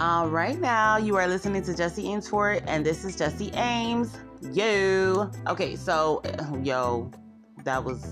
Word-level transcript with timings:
All 0.00 0.30
right, 0.30 0.58
now 0.58 0.96
you 0.96 1.16
are 1.16 1.26
listening 1.26 1.62
to 1.64 1.76
Jesse 1.76 2.04
Amesfort, 2.04 2.64
and 2.66 2.86
this 2.86 3.04
is 3.04 3.16
Jesse 3.16 3.50
Ames. 3.52 4.16
Yo. 4.40 5.30
Okay, 5.46 5.76
so, 5.76 6.22
yo, 6.62 7.10
that 7.64 7.84
was 7.84 8.02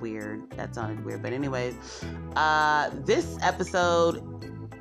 weird. 0.00 0.50
That 0.56 0.74
sounded 0.74 1.04
weird. 1.04 1.22
But, 1.22 1.32
anyways, 1.32 1.76
uh, 2.34 2.90
this 3.04 3.38
episode, 3.42 4.24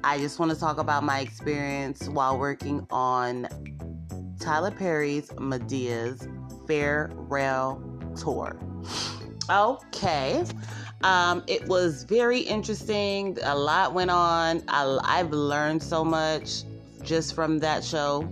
I 0.03 0.17
just 0.17 0.39
want 0.39 0.51
to 0.51 0.59
talk 0.59 0.79
about 0.79 1.03
my 1.03 1.19
experience 1.19 2.09
while 2.09 2.39
working 2.39 2.87
on 2.89 3.47
Tyler 4.39 4.71
Perry's 4.71 5.29
Madea's 5.37 6.27
Farewell 6.65 7.79
Tour. 8.15 8.59
Okay. 9.51 10.43
Um, 11.03 11.43
it 11.47 11.67
was 11.67 12.03
very 12.03 12.39
interesting. 12.39 13.37
A 13.43 13.55
lot 13.55 13.93
went 13.93 14.11
on. 14.11 14.63
I, 14.67 14.97
I've 15.03 15.31
learned 15.31 15.83
so 15.83 16.03
much 16.03 16.63
just 17.03 17.35
from 17.35 17.59
that 17.59 17.83
show, 17.83 18.27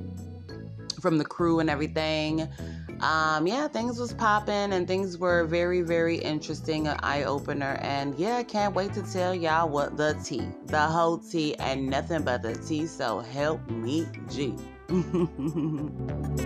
from 1.00 1.18
the 1.18 1.26
crew 1.26 1.60
and 1.60 1.70
everything. 1.70 2.48
Um, 3.02 3.46
yeah, 3.46 3.68
things 3.68 4.00
was 4.00 4.14
popping 4.14 4.74
and 4.74 4.88
things 4.88 5.18
were 5.18 5.44
very, 5.46 5.82
very 5.82 6.18
interesting, 6.18 6.88
an 6.88 6.98
eye 7.04 7.24
opener. 7.24 7.78
And 7.82 8.18
yeah, 8.18 8.38
I 8.38 8.44
can't 8.44 8.74
wait 8.74 8.94
to 8.94 9.04
tell 9.04 9.36
y'all 9.36 9.70
what 9.70 9.98
the 9.98 10.20
tea, 10.24 10.48
the 10.66 10.82
whole 10.82 11.18
tea, 11.18 11.56
and 11.56 11.88
nothing 11.88 12.24
but 12.24 12.42
the 12.42 12.56
tea. 12.56 12.88
So 12.88 13.20
help 13.20 13.70
me, 13.70 14.08
G. 14.30 14.56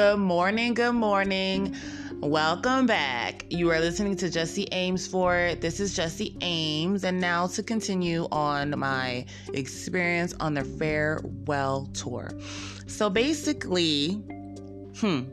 Good 0.00 0.18
morning, 0.18 0.72
good 0.72 0.94
morning. 0.94 1.76
Welcome 2.22 2.86
back. 2.86 3.44
You 3.50 3.70
are 3.70 3.80
listening 3.80 4.16
to 4.16 4.30
Jesse 4.30 4.64
Amesfort. 4.72 5.60
This 5.60 5.78
is 5.78 5.94
Jesse 5.94 6.34
Ames, 6.40 7.04
and 7.04 7.20
now 7.20 7.48
to 7.48 7.62
continue 7.62 8.26
on 8.32 8.78
my 8.78 9.26
experience 9.52 10.32
on 10.40 10.54
the 10.54 10.64
farewell 10.64 11.84
tour. 11.92 12.30
So 12.86 13.10
basically, 13.10 14.12
hmm, 14.96 15.24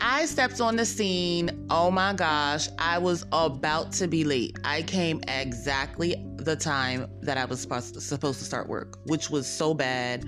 I 0.00 0.24
stepped 0.24 0.62
on 0.62 0.76
the 0.76 0.86
scene. 0.86 1.66
Oh 1.68 1.90
my 1.90 2.14
gosh, 2.14 2.70
I 2.78 2.96
was 2.96 3.26
about 3.30 3.92
to 3.92 4.08
be 4.08 4.24
late. 4.24 4.58
I 4.64 4.80
came 4.80 5.20
exactly 5.28 6.16
the 6.36 6.56
time 6.56 7.08
that 7.20 7.36
I 7.36 7.44
was 7.44 7.60
supposed 7.60 8.38
to 8.38 8.44
start 8.44 8.68
work, 8.70 9.00
which 9.04 9.28
was 9.28 9.46
so 9.46 9.74
bad 9.74 10.24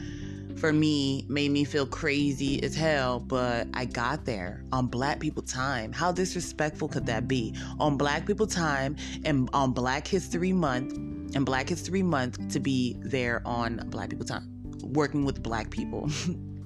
for 0.58 0.72
me 0.72 1.24
made 1.28 1.50
me 1.50 1.64
feel 1.64 1.86
crazy 1.86 2.62
as 2.62 2.74
hell, 2.74 3.20
but 3.20 3.68
I 3.74 3.84
got 3.84 4.24
there 4.24 4.64
on 4.72 4.88
Black 4.88 5.20
People 5.20 5.42
Time. 5.42 5.92
How 5.92 6.10
disrespectful 6.12 6.88
could 6.88 7.06
that 7.06 7.28
be? 7.28 7.54
On 7.78 7.96
Black 7.96 8.26
People 8.26 8.46
Time 8.46 8.96
and 9.24 9.48
on 9.52 9.72
Black 9.72 10.06
History 10.06 10.52
Month 10.52 10.96
and 11.34 11.46
Black 11.46 11.68
History 11.68 12.02
Month 12.02 12.48
to 12.52 12.60
be 12.60 12.96
there 13.00 13.40
on 13.44 13.82
Black 13.90 14.10
People 14.10 14.26
Time, 14.26 14.48
working 14.82 15.24
with 15.24 15.42
Black 15.42 15.70
people. 15.70 16.10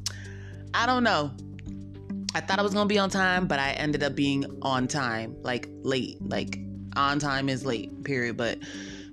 I 0.74 0.86
don't 0.86 1.04
know. 1.04 1.30
I 2.34 2.40
thought 2.40 2.58
I 2.58 2.62
was 2.62 2.72
gonna 2.72 2.86
be 2.86 2.98
on 2.98 3.10
time, 3.10 3.46
but 3.46 3.58
I 3.58 3.72
ended 3.72 4.02
up 4.02 4.14
being 4.14 4.46
on 4.62 4.88
time, 4.88 5.36
like 5.42 5.68
late. 5.82 6.16
Like 6.22 6.58
on 6.96 7.18
time 7.18 7.50
is 7.50 7.66
late, 7.66 8.04
period. 8.04 8.38
But 8.38 8.58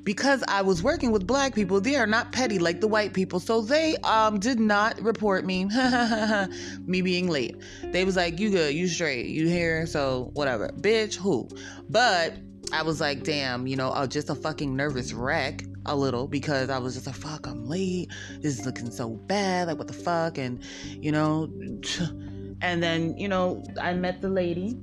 because 0.04 0.44
I 0.48 0.62
was 0.62 0.82
working 0.82 1.12
with 1.12 1.28
black 1.28 1.54
people, 1.54 1.82
they 1.82 1.96
are 1.96 2.08
not 2.08 2.32
petty 2.32 2.60
like 2.60 2.82
the 2.82 2.88
white 2.88 3.14
people. 3.14 3.40
So 3.40 3.62
they 3.62 3.96
um 3.98 4.40
did 4.40 4.60
not 4.60 5.02
report 5.02 5.46
me 5.46 5.66
me 6.86 7.02
being 7.02 7.30
late. 7.30 7.56
They 7.84 8.06
was 8.06 8.16
like, 8.16 8.40
"You 8.40 8.50
good? 8.50 8.74
You 8.74 8.88
straight? 8.88 9.28
You 9.28 9.48
here? 9.48 9.86
So 9.86 10.32
whatever, 10.34 10.70
bitch. 10.70 11.16
Who?" 11.16 11.50
But 11.90 12.38
I 12.72 12.84
was 12.84 13.02
like, 13.02 13.24
"Damn, 13.24 13.68
you 13.68 13.76
know, 13.76 13.90
I 13.90 14.02
was 14.02 14.10
just 14.10 14.30
a 14.30 14.36
fucking 14.36 14.76
nervous 14.76 15.14
wreck." 15.14 15.64
A 15.86 15.96
little 15.96 16.28
because 16.28 16.70
I 16.70 16.78
was 16.78 16.94
just 16.94 17.08
like, 17.08 17.16
fuck, 17.16 17.48
I'm 17.48 17.66
late. 17.66 18.12
This 18.42 18.60
is 18.60 18.66
looking 18.66 18.92
so 18.92 19.10
bad. 19.10 19.70
Like, 19.70 19.78
what 19.80 19.88
the 19.88 19.94
fuck? 19.94 20.38
And, 20.38 20.62
you 20.92 21.12
know, 21.12 21.50
and 22.62 22.84
then, 22.84 23.18
you 23.18 23.28
know, 23.28 23.64
I 23.82 23.94
met 23.94 24.22
the 24.22 24.30
lady 24.30 24.78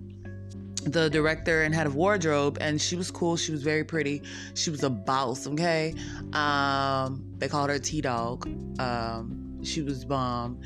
the 0.86 1.10
director 1.10 1.62
and 1.62 1.74
head 1.74 1.86
of 1.86 1.94
wardrobe 1.94 2.58
and 2.60 2.80
she 2.80 2.96
was 2.96 3.10
cool 3.10 3.36
she 3.36 3.50
was 3.52 3.62
very 3.62 3.84
pretty 3.84 4.22
she 4.54 4.70
was 4.70 4.82
a 4.82 4.90
boss 4.90 5.46
okay? 5.46 5.94
Um 6.32 7.24
they 7.38 7.48
called 7.48 7.70
her 7.70 7.78
t-dog 7.78 8.48
um 8.80 9.60
she 9.62 9.82
was 9.82 10.04
bomb 10.04 10.60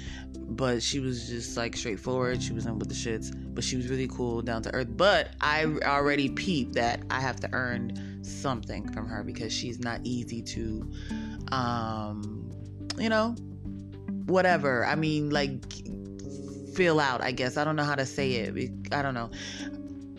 but 0.50 0.82
she 0.82 1.00
was 1.00 1.28
just 1.28 1.56
like 1.56 1.76
straightforward 1.76 2.42
she 2.42 2.53
was 2.53 2.66
in 2.66 2.78
with 2.78 2.88
the 2.88 2.94
shits 2.94 3.34
but 3.54 3.64
she 3.64 3.76
was 3.76 3.88
really 3.88 4.08
cool 4.08 4.42
down 4.42 4.62
to 4.62 4.72
earth 4.75 4.88
but 4.97 5.31
i 5.41 5.64
already 5.84 6.28
peeped 6.28 6.75
that 6.75 7.00
i 7.08 7.20
have 7.20 7.37
to 7.37 7.48
earn 7.52 8.22
something 8.22 8.87
from 8.92 9.06
her 9.06 9.22
because 9.22 9.52
she's 9.52 9.78
not 9.78 10.00
easy 10.02 10.42
to 10.42 10.91
um 11.52 12.50
you 12.98 13.08
know 13.08 13.31
whatever 14.26 14.84
i 14.87 14.94
mean 14.94 15.31
like 15.31 15.62
fill 16.75 17.00
out 17.00 17.22
i 17.22 17.31
guess 17.31 17.56
i 17.56 17.64
don't 17.64 17.76
know 17.76 17.84
how 17.84 17.94
to 17.94 18.06
say 18.06 18.32
it 18.32 18.70
i 18.92 19.02
don't 19.02 19.14
know 19.14 19.31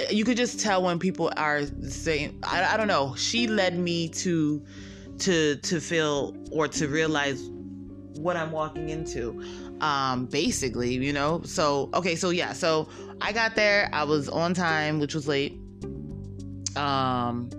you 0.09 0.23
could 0.25 0.38
just 0.38 0.59
tell 0.59 0.84
when 0.84 1.00
people 1.00 1.31
are 1.38 1.63
saying 1.88 2.39
I, 2.44 2.73
I 2.73 2.78
don't 2.78 2.88
know. 2.88 3.16
She 3.16 3.47
led 3.47 3.78
me 3.78 4.09
to 4.09 4.63
to 5.19 5.56
to 5.57 5.79
feel 5.79 6.35
or 6.51 6.67
to 6.67 6.88
realize 6.88 7.50
what 8.17 8.35
i'm 8.35 8.51
walking 8.51 8.89
into 8.89 9.41
um 9.81 10.25
basically 10.25 10.94
you 10.94 11.13
know? 11.13 11.41
So 11.44 11.89
okay 11.94 12.16
so 12.16 12.29
yeah 12.29 12.53
so 12.53 12.89
i 13.22 13.31
got 13.31 13.56
there. 13.56 13.89
I 13.94 14.03
was 14.03 14.29
on 14.29 14.53
time 14.53 15.00
which 15.00 15.13
was 15.13 15.28
late. 15.28 15.57
Um 16.75 17.50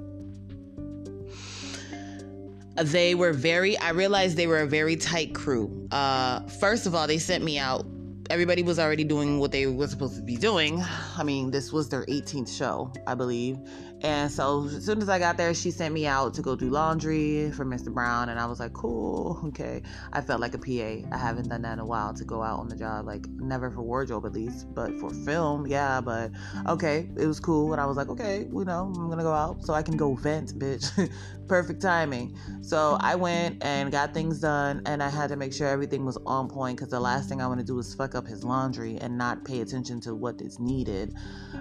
they 2.77 3.15
were 3.15 3.33
very 3.33 3.77
i 3.79 3.91
realized 3.91 4.37
they 4.37 4.47
were 4.47 4.61
a 4.61 4.67
very 4.67 4.97
tight 4.97 5.35
crew. 5.35 5.89
Uh 5.91 6.41
first 6.61 6.87
of 6.87 6.95
all 6.95 7.07
they 7.07 7.19
sent 7.19 7.45
me 7.45 7.59
out 7.59 7.87
everybody 8.31 8.63
was 8.63 8.79
already 8.79 9.05
doing 9.05 9.39
what 9.39 9.53
they 9.53 9.67
were 9.67 9.87
supposed 9.87 10.17
to 10.17 10.23
be 10.23 10.37
doing. 10.37 10.83
I 11.17 11.23
mean, 11.23 11.51
this 11.51 11.73
was 11.73 11.89
their 11.89 12.05
18th 12.07 12.57
show, 12.57 12.93
I 13.07 13.15
believe. 13.15 13.59
And 14.03 14.31
so 14.31 14.67
as 14.67 14.85
soon 14.85 15.01
as 15.01 15.09
I 15.09 15.21
got 15.21 15.37
there, 15.37 15.55
she 15.55 15.71
sent 15.71 15.95
me 15.95 16.07
out 16.07 16.35
to 16.35 16.43
go 16.43 16.57
do 16.57 16.69
laundry 16.69 17.53
for 17.53 17.65
Mr. 17.65 17.93
Brown. 17.95 18.29
And 18.29 18.41
I 18.41 18.47
was 18.47 18.59
like, 18.59 18.73
cool, 18.73 19.41
okay. 19.47 19.83
I 20.13 20.21
felt 20.21 20.41
like 20.41 20.55
a 20.55 20.59
PA. 20.59 21.09
I 21.15 21.19
haven't 21.19 21.49
done 21.49 21.63
that 21.63 21.75
in 21.75 21.79
a 21.79 21.87
while 21.87 22.13
to 22.15 22.25
go 22.25 22.43
out 22.43 22.59
on 22.59 22.69
the 22.69 22.77
job, 22.77 23.07
like 23.07 23.27
never 23.29 23.71
for 23.71 23.83
wardrobe 23.83 24.27
at 24.27 24.33
least, 24.33 24.75
but 24.75 24.93
for 24.99 25.11
film, 25.11 25.67
yeah. 25.69 26.01
But 26.01 26.33
okay, 26.69 27.09
it 27.17 27.27
was 27.27 27.39
cool. 27.39 27.73
And 27.73 27.81
I 27.81 27.87
was 27.87 27.97
like, 27.97 28.09
okay, 28.09 28.49
you 28.53 28.65
know, 28.65 28.93
I'm 28.97 29.09
gonna 29.09 29.23
go 29.23 29.33
out 29.33 29.65
so 29.65 29.73
I 29.73 29.83
can 29.83 29.97
go 29.97 30.15
vent, 30.15 30.59
bitch. 30.59 31.11
Perfect 31.49 31.83
timing. 31.83 32.37
So 32.63 32.97
I 33.01 33.15
went 33.15 33.63
and 33.63 33.93
got 33.93 34.15
things 34.15 34.41
done, 34.41 34.83
and 34.87 35.03
I 35.03 35.11
had 35.11 35.29
to 35.29 35.37
make 35.37 35.53
sure 35.53 35.69
everything 35.69 36.05
was 36.05 36.19
on 36.27 36.49
point 36.49 36.79
because 36.79 36.91
the 36.91 37.01
last 37.01 37.29
thing 37.29 37.41
I 37.41 37.47
want 37.47 37.61
to 37.61 37.67
do 37.67 37.79
is 37.79 37.95
fuck 37.95 38.15
up 38.15 38.27
his 38.27 38.43
laundry 38.43 38.97
and 38.99 39.19
not 39.19 39.45
pay 39.45 39.61
attention 39.61 40.01
to 40.03 40.15
what 40.15 40.41
is 40.41 40.59
needed. 40.59 41.15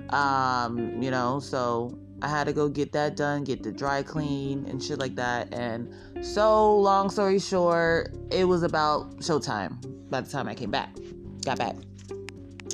Um, 0.10 1.02
you 1.02 1.12
know, 1.12 1.40
so 1.40 2.00
I 2.22 2.28
had 2.28 2.46
to 2.46 2.54
go 2.54 2.70
get 2.70 2.92
that 2.92 3.16
done, 3.16 3.44
get 3.44 3.64
the 3.64 3.72
dry 3.72 4.04
clean 4.04 4.66
and 4.68 4.82
shit 4.82 5.00
like 5.00 5.16
that. 5.16 5.54
And 5.54 5.94
so, 6.22 6.78
long 6.78 7.10
story 7.10 7.40
short, 7.40 8.16
it 8.32 8.46
was 8.46 8.64
about 8.64 9.18
showtime 9.18 10.10
by 10.10 10.22
the 10.22 10.30
time 10.30 10.48
I 10.48 10.54
came 10.54 10.72
back, 10.72 10.96
got 11.44 11.58
back. 11.58 11.76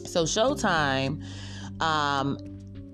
So, 0.06 0.24
showtime, 0.24 1.24
um, 1.82 2.38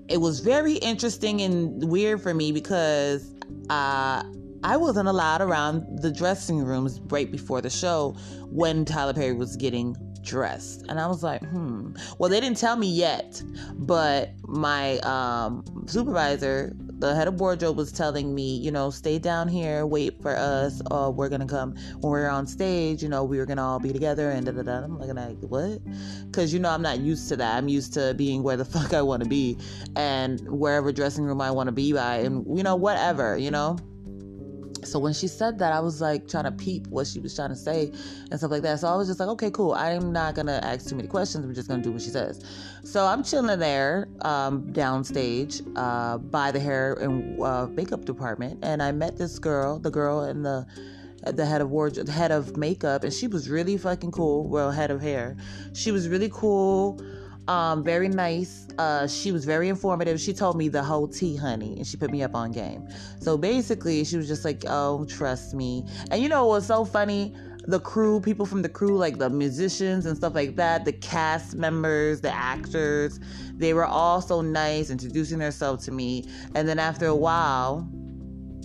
it 0.08 0.18
was 0.18 0.40
very 0.40 0.74
interesting 0.74 1.40
and 1.40 1.82
weird 1.88 2.20
for 2.20 2.34
me 2.34 2.52
because 2.52 3.34
uh, 3.70 4.22
I 4.62 4.76
wasn't 4.76 5.08
allowed 5.08 5.40
around 5.40 6.02
the 6.02 6.10
dressing 6.10 6.64
rooms 6.64 7.00
right 7.06 7.30
before 7.30 7.60
the 7.60 7.70
show 7.70 8.16
when 8.48 8.84
Tyler 8.84 9.14
Perry 9.14 9.32
was 9.32 9.56
getting 9.56 9.96
dressed. 10.24 10.84
And 10.88 10.98
I 10.98 11.06
was 11.06 11.22
like, 11.22 11.42
hmm. 11.44 11.94
Well, 12.18 12.30
they 12.30 12.40
didn't 12.40 12.56
tell 12.56 12.76
me 12.76 12.88
yet, 12.88 13.42
but 13.74 14.30
my 14.42 14.98
um, 14.98 15.64
supervisor, 15.86 16.72
the 16.76 17.14
head 17.14 17.28
of 17.28 17.40
wardrobe, 17.40 17.76
was 17.76 17.92
telling 17.92 18.34
me, 18.34 18.56
you 18.56 18.70
know, 18.70 18.90
stay 18.90 19.18
down 19.18 19.48
here, 19.48 19.86
wait 19.86 20.20
for 20.22 20.34
us, 20.36 20.80
or 20.90 21.10
we're 21.10 21.28
gonna 21.28 21.46
come 21.46 21.74
when 22.00 22.10
we're 22.10 22.28
on 22.28 22.46
stage. 22.46 23.02
You 23.02 23.08
know, 23.08 23.24
we 23.24 23.38
were 23.38 23.46
gonna 23.46 23.64
all 23.64 23.80
be 23.80 23.92
together, 23.92 24.30
and 24.30 24.46
da 24.46 24.52
da 24.52 24.62
da. 24.62 24.84
I'm 24.84 24.98
like, 24.98 25.14
like 25.14 25.38
what? 25.40 25.80
Because 26.26 26.52
you 26.52 26.60
know, 26.60 26.70
I'm 26.70 26.82
not 26.82 27.00
used 27.00 27.28
to 27.28 27.36
that. 27.36 27.56
I'm 27.56 27.68
used 27.68 27.92
to 27.94 28.14
being 28.14 28.42
where 28.42 28.56
the 28.56 28.64
fuck 28.74 28.94
I 28.94 29.02
want 29.02 29.22
to 29.22 29.28
be, 29.28 29.58
and 29.96 30.40
wherever 30.48 30.92
dressing 30.92 31.24
room 31.24 31.40
I 31.40 31.50
want 31.50 31.68
to 31.68 31.72
be 31.72 31.92
by, 31.92 32.16
and 32.16 32.44
you 32.56 32.62
know, 32.62 32.76
whatever, 32.76 33.36
you 33.36 33.50
know. 33.50 33.76
So 34.86 34.98
when 34.98 35.12
she 35.12 35.26
said 35.26 35.58
that, 35.58 35.72
I 35.72 35.80
was 35.80 36.00
like 36.00 36.28
trying 36.28 36.44
to 36.44 36.52
peep 36.52 36.86
what 36.88 37.06
she 37.06 37.20
was 37.20 37.34
trying 37.34 37.50
to 37.50 37.56
say 37.56 37.92
and 38.30 38.38
stuff 38.38 38.50
like 38.50 38.62
that. 38.62 38.80
So 38.80 38.88
I 38.88 38.96
was 38.96 39.08
just 39.08 39.20
like, 39.20 39.28
okay, 39.30 39.50
cool. 39.50 39.72
I'm 39.72 40.12
not 40.12 40.34
gonna 40.34 40.60
ask 40.62 40.88
too 40.88 40.96
many 40.96 41.08
questions. 41.08 41.44
I'm 41.44 41.54
just 41.54 41.68
gonna 41.68 41.82
do 41.82 41.92
what 41.92 42.02
she 42.02 42.10
says. 42.10 42.42
So 42.84 43.04
I'm 43.06 43.22
chilling 43.22 43.58
there, 43.58 44.08
um, 44.22 44.72
downstage, 44.72 45.62
uh, 45.76 46.18
by 46.18 46.50
the 46.50 46.60
hair 46.60 46.94
and 46.94 47.40
uh, 47.40 47.66
makeup 47.66 48.04
department, 48.04 48.60
and 48.62 48.82
I 48.82 48.92
met 48.92 49.16
this 49.16 49.38
girl, 49.38 49.78
the 49.78 49.90
girl 49.90 50.24
in 50.24 50.42
the 50.42 50.66
the 51.32 51.46
head 51.46 51.62
of 51.62 51.70
wardrobe, 51.70 52.04
the 52.06 52.12
head 52.12 52.30
of 52.30 52.56
makeup, 52.58 53.02
and 53.02 53.12
she 53.12 53.26
was 53.26 53.48
really 53.48 53.78
fucking 53.78 54.10
cool. 54.10 54.46
Well, 54.46 54.70
head 54.70 54.90
of 54.90 55.00
hair, 55.00 55.36
she 55.72 55.90
was 55.90 56.08
really 56.08 56.30
cool. 56.32 57.00
Um, 57.46 57.84
very 57.84 58.08
nice. 58.08 58.66
Uh, 58.78 59.06
she 59.06 59.30
was 59.30 59.44
very 59.44 59.68
informative. 59.68 60.18
She 60.18 60.32
told 60.32 60.56
me 60.56 60.68
the 60.68 60.82
whole 60.82 61.06
tea, 61.06 61.36
honey, 61.36 61.76
and 61.76 61.86
she 61.86 61.96
put 61.96 62.10
me 62.10 62.22
up 62.22 62.34
on 62.34 62.52
game. 62.52 62.88
So 63.20 63.36
basically, 63.36 64.04
she 64.04 64.16
was 64.16 64.26
just 64.26 64.44
like, 64.44 64.64
"Oh, 64.66 65.04
trust 65.04 65.54
me." 65.54 65.84
And 66.10 66.22
you 66.22 66.28
know 66.28 66.46
what's 66.46 66.66
so 66.66 66.84
funny? 66.84 67.34
The 67.66 67.80
crew, 67.80 68.20
people 68.20 68.46
from 68.46 68.62
the 68.62 68.68
crew, 68.68 68.96
like 68.96 69.18
the 69.18 69.30
musicians 69.30 70.06
and 70.06 70.16
stuff 70.16 70.34
like 70.34 70.56
that, 70.56 70.84
the 70.84 70.92
cast 70.92 71.54
members, 71.54 72.20
the 72.20 72.34
actors, 72.34 73.20
they 73.54 73.72
were 73.72 73.86
all 73.86 74.20
so 74.20 74.40
nice, 74.40 74.90
introducing 74.90 75.38
themselves 75.38 75.84
to 75.86 75.92
me. 75.92 76.26
And 76.54 76.68
then 76.68 76.78
after 76.78 77.06
a 77.06 77.16
while, 77.16 77.88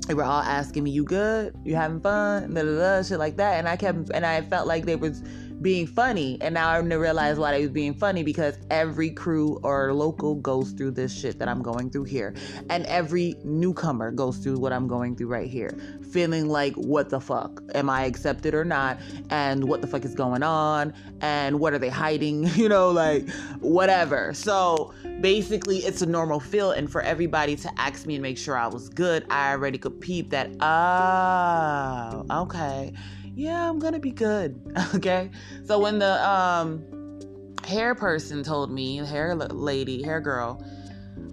they 0.07 0.13
were 0.13 0.23
all 0.23 0.41
asking 0.41 0.83
me, 0.85 0.91
"You 0.91 1.03
good? 1.03 1.53
You 1.65 1.75
having 1.75 1.99
fun?" 1.99 2.53
Blah, 2.53 2.63
blah, 2.63 2.75
blah, 2.75 3.03
shit 3.03 3.19
like 3.19 3.35
that. 3.37 3.59
And 3.59 3.67
I 3.67 3.75
kept, 3.75 4.09
and 4.13 4.25
I 4.25 4.41
felt 4.41 4.67
like 4.67 4.85
they 4.85 4.95
was 4.95 5.21
being 5.61 5.87
funny. 5.87 6.37
And 6.41 6.53
now 6.53 6.69
I'm 6.69 6.89
realize 6.89 7.37
why 7.37 7.51
they 7.51 7.61
was 7.61 7.71
being 7.71 7.93
funny 7.93 8.23
because 8.23 8.57
every 8.69 9.09
crew 9.09 9.59
or 9.63 9.93
local 9.93 10.35
goes 10.35 10.71
through 10.71 10.91
this 10.91 11.17
shit 11.17 11.39
that 11.39 11.47
I'm 11.47 11.61
going 11.61 11.89
through 11.89 12.05
here. 12.05 12.33
And 12.69 12.85
every 12.87 13.35
newcomer 13.43 14.11
goes 14.11 14.37
through 14.37 14.59
what 14.59 14.73
I'm 14.73 14.87
going 14.87 15.15
through 15.15 15.27
right 15.27 15.49
here. 15.49 15.77
Feeling 16.11 16.47
like, 16.47 16.73
what 16.75 17.09
the 17.09 17.19
fuck? 17.19 17.61
Am 17.75 17.89
I 17.89 18.05
accepted 18.05 18.53
or 18.53 18.65
not? 18.65 18.99
And 19.29 19.65
what 19.65 19.81
the 19.81 19.87
fuck 19.87 20.05
is 20.05 20.15
going 20.15 20.43
on? 20.43 20.93
And 21.21 21.59
what 21.59 21.73
are 21.73 21.79
they 21.79 21.89
hiding? 21.89 22.49
You 22.59 22.67
know, 22.67 22.91
like 22.91 23.29
whatever. 23.61 24.33
So 24.33 24.93
basically, 25.21 25.77
it's 25.77 26.01
a 26.01 26.05
normal 26.05 26.41
feel. 26.41 26.71
And 26.71 26.91
for 26.91 27.01
everybody 27.01 27.55
to 27.55 27.71
ask 27.79 28.05
me 28.05 28.15
and 28.15 28.21
make 28.21 28.37
sure 28.37 28.57
I 28.57 28.67
was 28.67 28.89
good, 28.89 29.25
I 29.29 29.51
already 29.51 29.77
could 29.77 30.01
peep 30.01 30.31
that, 30.31 30.49
oh, 30.59 32.25
okay 32.43 32.91
yeah, 33.39 33.69
I'm 33.69 33.79
gonna 33.79 33.99
be 33.99 34.11
good. 34.11 34.59
okay. 34.95 35.31
So 35.63 35.79
when 35.79 35.99
the 35.99 36.29
um 36.29 36.83
hair 37.65 37.95
person 37.95 38.43
told 38.43 38.69
me, 38.69 38.97
hair 38.97 39.33
lady, 39.33 40.03
hair 40.03 40.19
girl, 40.19 40.61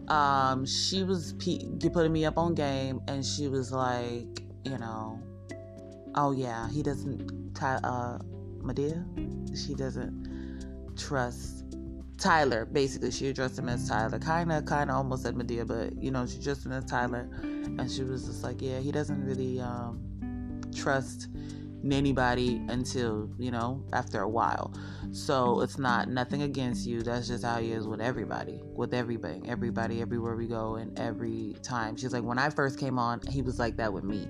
um, 0.07 0.65
she 0.65 1.03
was 1.03 1.33
pe- 1.35 1.67
putting 1.93 2.13
me 2.13 2.25
up 2.25 2.39
on 2.39 2.55
game, 2.55 3.01
and 3.09 3.25
she 3.25 3.49
was 3.49 3.73
like, 3.73 4.41
you 4.65 4.79
know, 4.79 5.21
oh 6.15 6.31
yeah, 6.31 6.69
he 6.71 6.83
doesn't. 6.83 7.55
Ty- 7.55 7.81
uh, 7.83 8.19
Madea, 8.61 9.03
she 9.57 9.75
doesn't 9.75 10.95
trust 10.97 11.65
Tyler. 12.19 12.67
Basically, 12.67 13.11
she 13.11 13.29
addressed 13.29 13.59
him 13.59 13.69
as 13.69 13.89
Tyler. 13.89 14.21
Kind 14.21 14.53
of, 14.53 14.65
kind 14.65 14.91
of, 14.91 14.97
almost 14.97 15.25
said 15.25 15.35
Madea, 15.35 15.67
but 15.67 16.01
you 16.01 16.13
know, 16.13 16.25
she 16.25 16.39
addressed 16.39 16.65
him 16.67 16.73
as 16.73 16.85
Tyler, 16.85 17.29
and 17.43 17.91
she 17.91 18.05
was 18.05 18.27
just 18.27 18.45
like, 18.45 18.63
yeah, 18.63 18.79
he 18.79 18.93
doesn't 18.93 19.25
really 19.27 19.59
um 19.59 20.01
trust 20.73 21.29
anybody 21.91 22.61
until 22.69 23.31
you 23.39 23.51
know 23.51 23.83
after 23.93 24.23
a 24.23 24.29
while. 24.29 24.73
So 25.13 25.61
it's 25.61 25.79
not 25.79 26.09
nothing 26.09 26.43
against 26.43 26.87
you. 26.87 27.03
That's 27.03 27.29
just 27.29 27.45
how 27.45 27.61
he 27.61 27.73
is 27.73 27.87
with 27.87 28.01
everybody 28.01 28.61
with 28.75 28.93
everybody 28.93 29.43
everybody 29.47 30.01
everywhere 30.01 30.37
we 30.37 30.47
go 30.47 30.77
and 30.77 30.99
every 30.99 31.57
time. 31.63 31.97
She's 31.97 32.13
like 32.13 32.25
when 32.25 32.39
i 32.39 32.51
first 32.51 32.79
came 32.79 32.99
on 32.99 33.21
he 33.31 33.43
was 33.43 33.59
like 33.59 33.77
that 33.77 33.93
with 33.93 34.05
me. 34.05 34.29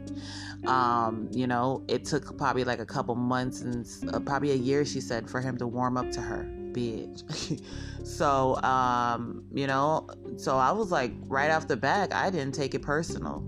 Um 0.67 1.29
you 1.33 1.47
know 1.47 1.85
it 1.89 2.05
took 2.05 2.37
probably 2.37 2.65
like 2.65 2.81
a 2.81 2.87
couple 2.87 3.15
months 3.15 3.63
and 3.63 3.87
uh, 4.15 4.21
probably 4.21 4.53
a 4.53 4.57
year 4.57 4.85
she 4.85 5.01
said 5.01 5.29
for 5.29 5.41
him 5.41 5.57
to 5.59 5.67
warm 5.67 5.97
up 5.97 6.11
to 6.13 6.21
her 6.21 6.45
bitch. 6.73 7.63
So 8.07 8.55
um 8.63 9.45
you 9.53 9.67
know 9.67 10.07
so 10.37 10.57
i 10.59 10.71
was 10.71 10.93
like 10.93 11.13
right 11.27 11.51
off 11.51 11.67
the 11.67 11.77
bat 11.77 12.15
i 12.15 12.31
didn't 12.31 12.55
take 12.55 12.73
it 12.75 12.83
personal 12.83 13.45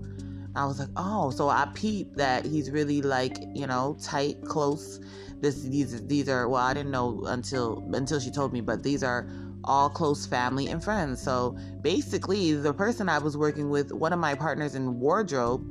I 0.55 0.65
was 0.65 0.79
like, 0.79 0.89
oh, 0.95 1.29
so 1.31 1.49
I 1.49 1.69
peeped 1.73 2.17
that 2.17 2.45
he's 2.45 2.71
really 2.71 3.01
like, 3.01 3.37
you 3.53 3.67
know, 3.67 3.97
tight, 4.01 4.41
close. 4.43 4.99
This 5.41 5.61
these 5.63 6.05
these 6.07 6.27
are 6.27 6.49
well, 6.49 6.61
I 6.61 6.73
didn't 6.73 6.91
know 6.91 7.23
until 7.25 7.83
until 7.93 8.19
she 8.19 8.31
told 8.31 8.51
me, 8.51 8.61
but 8.61 8.83
these 8.83 9.03
are 9.03 9.29
all 9.63 9.89
close 9.89 10.25
family 10.25 10.67
and 10.67 10.83
friends. 10.83 11.21
So 11.21 11.57
basically, 11.81 12.53
the 12.53 12.73
person 12.73 13.09
I 13.09 13.19
was 13.19 13.37
working 13.37 13.69
with, 13.69 13.91
one 13.91 14.11
of 14.11 14.19
my 14.19 14.35
partners 14.35 14.75
in 14.75 14.99
wardrobe, 14.99 15.63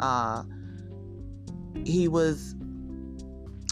uh, 0.00 0.42
he 1.84 2.08
was 2.08 2.54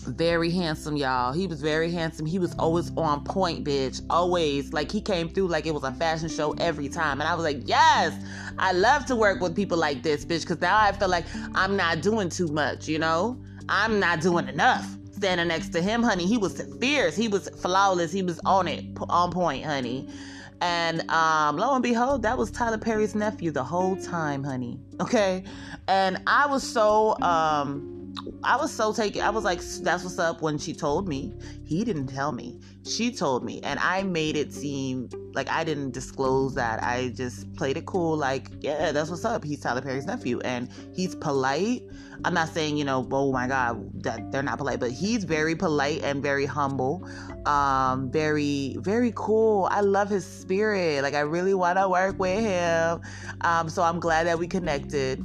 very 0.03 0.51
handsome, 0.51 0.97
y'all. 0.97 1.33
He 1.33 1.47
was 1.47 1.61
very 1.63 1.91
handsome. 1.91 2.27
He 2.27 2.39
was 2.39 2.55
always 2.59 2.91
on 2.97 3.25
point, 3.25 3.65
bitch. 3.65 4.03
Always. 4.11 4.73
Like 4.73 4.91
he 4.91 5.01
came 5.01 5.29
through 5.29 5.49
like 5.49 5.67
it 5.67 5.75
was 5.75 5.85
a 5.85 5.93
fashion 5.93 6.29
show 6.29 6.53
every 6.53 6.89
time. 6.89 7.21
And 7.21 7.29
I 7.29 7.35
was 7.35 7.45
like, 7.45 7.61
yes, 7.65 8.15
I 8.59 8.73
love 8.73 9.07
to 9.07 9.17
work 9.17 9.41
with 9.41 9.57
people 9.57 9.79
like 9.79 10.03
this, 10.03 10.25
bitch, 10.25 10.43
because 10.43 10.61
now 10.61 10.79
I 10.79 10.93
feel 10.93 11.09
like 11.09 11.25
I'm 11.55 11.77
not 11.77 12.03
doing 12.03 12.29
too 12.29 12.49
much, 12.49 12.89
you 12.89 12.99
know? 12.99 13.41
I'm 13.69 14.01
not 14.01 14.21
doing 14.21 14.49
enough. 14.49 14.87
Standing 15.13 15.49
next 15.49 15.69
to 15.71 15.81
him, 15.81 16.03
honey, 16.03 16.27
he 16.27 16.37
was 16.37 16.61
fierce. 16.81 17.15
He 17.15 17.29
was 17.29 17.49
flawless. 17.49 18.13
He 18.13 18.23
was 18.23 18.41
on 18.45 18.67
it, 18.67 18.85
on 19.09 19.31
point, 19.31 19.65
honey. 19.65 20.09
And 20.61 21.09
um, 21.11 21.57
lo 21.57 21.75
and 21.75 21.83
behold, 21.83 22.23
that 22.23 22.39
was 22.39 22.51
Tyler 22.51 22.79
Perry's 22.79 23.15
nephew 23.15 23.51
the 23.51 23.65
whole 23.65 23.97
time, 23.97 24.45
honey. 24.45 24.79
Okay. 25.01 25.43
And 25.89 26.23
I 26.27 26.47
was 26.47 26.63
so 26.63 27.21
um 27.21 28.02
I 28.45 28.57
was 28.57 28.73
so 28.73 28.93
taken. 28.93 29.23
I 29.23 29.31
was 29.31 29.45
like, 29.45 29.61
that's 29.61 30.05
what's 30.05 30.19
up 30.19 30.43
when 30.43 30.59
she 30.59 30.75
told 30.75 31.09
me. 31.09 31.33
He 31.65 31.85
didn't 31.85 32.09
tell 32.09 32.33
me. 32.33 32.61
She 32.85 33.13
told 33.13 33.45
me. 33.45 33.61
And 33.63 33.79
I 33.79 34.03
made 34.03 34.37
it 34.37 34.53
seem 34.53 35.09
like 35.33 35.49
I 35.49 35.65
didn't 35.65 35.93
disclose 35.93 36.55
that. 36.57 36.83
I 36.83 37.11
just 37.11 37.53
played 37.55 37.77
it 37.77 37.87
cool. 37.87 38.17
Like, 38.17 38.49
yeah, 38.61 38.93
that's 38.93 39.11
what's 39.11 39.25
up. 39.25 39.45
He's 39.45 39.61
Tyler 39.61 39.81
Perry's 39.81 40.07
nephew. 40.07 40.41
And 40.41 40.69
he's 40.93 41.15
polite. 41.15 41.83
I'm 42.25 42.35
not 42.35 42.49
saying, 42.49 42.77
you 42.77 42.85
know, 42.85 43.07
oh 43.11 43.33
my 43.33 43.49
God, 43.49 44.03
that 44.03 44.31
they're 44.31 44.43
not 44.43 44.59
polite, 44.59 44.79
but 44.81 44.91
he's 44.91 45.25
very 45.25 45.57
polite 45.57 46.03
and 46.03 46.23
very 46.23 46.47
humble. 46.47 47.09
Um, 47.47 48.11
very, 48.11 48.77
very 48.81 49.13
cool. 49.15 49.69
I 49.71 49.81
love 49.81 50.09
his 50.09 50.27
spirit. 50.27 51.03
Like, 51.03 51.15
I 51.15 51.21
really 51.21 51.55
want 51.55 51.79
to 51.79 51.89
work 51.89 52.19
with 52.19 52.41
him. 52.41 53.01
Um, 53.41 53.69
so 53.69 53.83
I'm 53.83 54.01
glad 54.01 54.27
that 54.27 54.39
we 54.39 54.47
connected. 54.47 55.25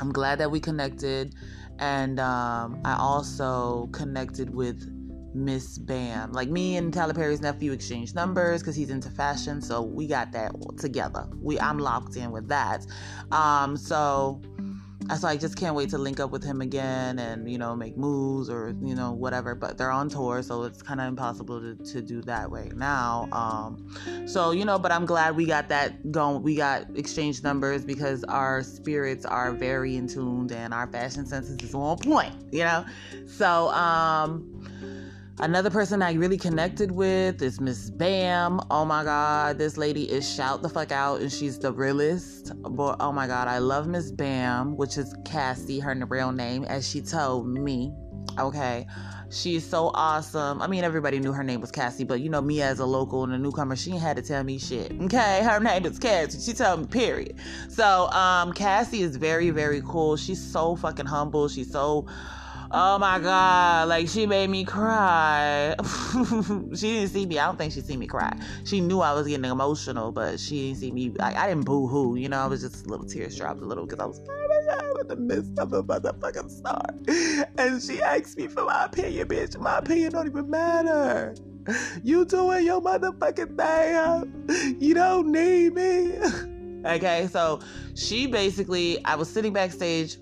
I'm 0.00 0.12
glad 0.12 0.38
that 0.38 0.50
we 0.50 0.60
connected 0.60 1.34
and 1.78 2.18
um, 2.18 2.80
I 2.84 2.96
also 2.98 3.88
connected 3.92 4.54
with 4.54 4.92
Miss 5.34 5.78
Bam. 5.78 6.32
Like 6.32 6.48
me 6.48 6.76
and 6.76 6.92
Tyler 6.92 7.14
Perry's 7.14 7.40
nephew 7.40 7.72
exchanged 7.72 8.14
numbers 8.14 8.60
because 8.60 8.74
he's 8.74 8.90
into 8.90 9.10
fashion, 9.10 9.60
so 9.60 9.82
we 9.82 10.06
got 10.06 10.32
that 10.32 10.52
together. 10.78 11.26
We 11.40 11.60
I'm 11.60 11.78
locked 11.78 12.16
in 12.16 12.30
with 12.30 12.48
that. 12.48 12.86
Um, 13.30 13.76
so 13.76 14.40
so 15.16 15.26
I 15.26 15.36
just 15.36 15.56
can't 15.56 15.74
wait 15.74 15.90
to 15.90 15.98
link 15.98 16.20
up 16.20 16.30
with 16.30 16.44
him 16.44 16.60
again 16.60 17.18
and 17.18 17.50
you 17.50 17.58
know 17.58 17.74
make 17.74 17.96
moves 17.96 18.50
or 18.50 18.74
you 18.82 18.94
know 18.94 19.12
whatever. 19.12 19.54
But 19.54 19.78
they're 19.78 19.90
on 19.90 20.08
tour, 20.08 20.42
so 20.42 20.64
it's 20.64 20.82
kind 20.82 21.00
of 21.00 21.08
impossible 21.08 21.60
to, 21.60 21.74
to 21.92 22.02
do 22.02 22.20
that 22.22 22.50
right 22.50 22.74
now. 22.74 23.28
Um, 23.32 24.26
so 24.26 24.50
you 24.50 24.64
know, 24.64 24.78
but 24.78 24.92
I'm 24.92 25.06
glad 25.06 25.36
we 25.36 25.46
got 25.46 25.68
that 25.68 26.12
going. 26.12 26.42
We 26.42 26.56
got 26.56 26.86
exchange 26.96 27.42
numbers 27.42 27.84
because 27.84 28.24
our 28.24 28.62
spirits 28.62 29.24
are 29.24 29.52
very 29.52 29.96
in 29.96 30.08
tuned 30.08 30.52
and 30.52 30.74
our 30.74 30.86
fashion 30.86 31.26
senses 31.26 31.58
is 31.62 31.74
on 31.74 31.98
point. 31.98 32.34
You 32.52 32.64
know, 32.64 32.84
so 33.26 33.68
um 33.70 34.58
Another 35.40 35.70
person 35.70 36.02
I 36.02 36.14
really 36.14 36.36
connected 36.36 36.90
with 36.90 37.40
is 37.42 37.60
Miss 37.60 37.90
Bam. 37.90 38.60
Oh 38.72 38.84
my 38.84 39.04
God, 39.04 39.56
this 39.56 39.76
lady 39.76 40.02
is 40.02 40.28
shout 40.28 40.62
the 40.62 40.68
fuck 40.68 40.90
out 40.90 41.20
and 41.20 41.30
she's 41.30 41.60
the 41.60 41.72
realest. 41.72 42.52
But 42.60 42.96
oh 42.98 43.12
my 43.12 43.28
God, 43.28 43.46
I 43.46 43.58
love 43.58 43.86
Miss 43.86 44.10
Bam, 44.10 44.76
which 44.76 44.98
is 44.98 45.14
Cassie, 45.24 45.78
her 45.78 45.94
real 46.08 46.32
name, 46.32 46.64
as 46.64 46.88
she 46.88 47.00
told 47.00 47.46
me. 47.46 47.92
Okay. 48.36 48.84
She's 49.30 49.64
so 49.64 49.92
awesome. 49.94 50.60
I 50.60 50.66
mean, 50.66 50.82
everybody 50.82 51.20
knew 51.20 51.32
her 51.32 51.44
name 51.44 51.60
was 51.60 51.70
Cassie, 51.70 52.02
but 52.02 52.20
you 52.20 52.30
know, 52.30 52.40
me 52.40 52.60
as 52.60 52.80
a 52.80 52.86
local 52.86 53.22
and 53.22 53.32
a 53.32 53.38
newcomer, 53.38 53.76
she 53.76 53.92
had 53.92 54.16
to 54.16 54.22
tell 54.22 54.42
me 54.42 54.58
shit. 54.58 54.90
Okay, 55.02 55.42
her 55.44 55.60
name 55.60 55.86
is 55.86 56.00
Cassie. 56.00 56.40
She 56.40 56.52
told 56.52 56.80
me, 56.80 56.86
period. 56.86 57.36
So, 57.68 58.08
um, 58.10 58.52
Cassie 58.54 59.02
is 59.02 59.14
very, 59.16 59.50
very 59.50 59.82
cool. 59.82 60.16
She's 60.16 60.42
so 60.42 60.74
fucking 60.74 61.06
humble. 61.06 61.46
She's 61.46 61.70
so 61.70 62.06
Oh 62.70 62.98
my 62.98 63.18
god, 63.18 63.88
like 63.88 64.08
she 64.08 64.26
made 64.26 64.50
me 64.50 64.62
cry. 64.62 65.74
she 66.74 66.92
didn't 66.92 67.08
see 67.08 67.24
me. 67.24 67.38
I 67.38 67.46
don't 67.46 67.56
think 67.56 67.72
she 67.72 67.80
seen 67.80 67.98
me 67.98 68.06
cry. 68.06 68.30
She 68.64 68.82
knew 68.82 69.00
I 69.00 69.14
was 69.14 69.26
getting 69.26 69.50
emotional, 69.50 70.12
but 70.12 70.38
she 70.38 70.66
didn't 70.66 70.80
see 70.80 70.90
me. 70.90 71.14
I, 71.18 71.34
I 71.34 71.48
didn't 71.48 71.64
boo 71.64 71.86
hoo, 71.86 72.16
you 72.16 72.28
know. 72.28 72.40
I 72.40 72.46
was 72.46 72.60
just 72.60 72.84
a 72.84 72.88
little 72.90 73.06
tears 73.06 73.38
dropped 73.38 73.62
a 73.62 73.64
little 73.64 73.86
because 73.86 74.00
I 74.00 74.06
was 74.06 74.20
oh 74.28 75.00
in 75.00 75.08
the 75.08 75.16
midst 75.16 75.58
of 75.58 75.72
a 75.72 75.82
motherfucking 75.82 76.50
star. 76.50 76.84
And 77.56 77.82
she 77.82 78.02
asked 78.02 78.36
me 78.36 78.48
for 78.48 78.64
my 78.64 78.84
opinion, 78.84 79.28
bitch. 79.28 79.58
My 79.58 79.78
opinion 79.78 80.12
don't 80.12 80.26
even 80.26 80.50
matter. 80.50 81.34
You 82.02 82.26
doing 82.26 82.66
your 82.66 82.82
motherfucking 82.82 83.56
thing. 83.56 84.78
You 84.78 84.92
don't 84.92 85.32
need 85.32 85.72
me. 85.72 86.18
okay, 86.84 87.28
so 87.30 87.60
she 87.94 88.26
basically, 88.26 89.02
I 89.06 89.14
was 89.14 89.30
sitting 89.30 89.54
backstage 89.54 90.18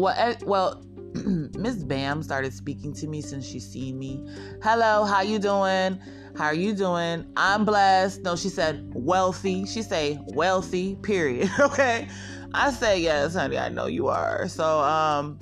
well, 0.00 0.14
eh, 0.16 0.34
well, 0.44 0.82
Miss 1.56 1.82
Bam 1.82 2.22
started 2.22 2.52
speaking 2.52 2.92
to 2.94 3.06
me 3.06 3.20
since 3.20 3.46
she 3.46 3.58
seen 3.60 3.98
me. 3.98 4.26
Hello, 4.62 5.04
how 5.04 5.22
you 5.22 5.38
doing? 5.38 6.00
How 6.36 6.46
are 6.46 6.54
you 6.54 6.72
doing? 6.72 7.26
I'm 7.36 7.64
blessed. 7.64 8.22
No, 8.22 8.36
she 8.36 8.48
said 8.48 8.92
wealthy. 8.94 9.66
She 9.66 9.82
say 9.82 10.18
wealthy. 10.28 10.96
Period. 10.96 11.50
okay. 11.60 12.08
I 12.54 12.70
say 12.70 13.00
yes, 13.00 13.34
honey. 13.34 13.58
I 13.58 13.68
know 13.68 13.86
you 13.86 14.08
are. 14.08 14.48
So, 14.48 14.80
um, 14.80 15.40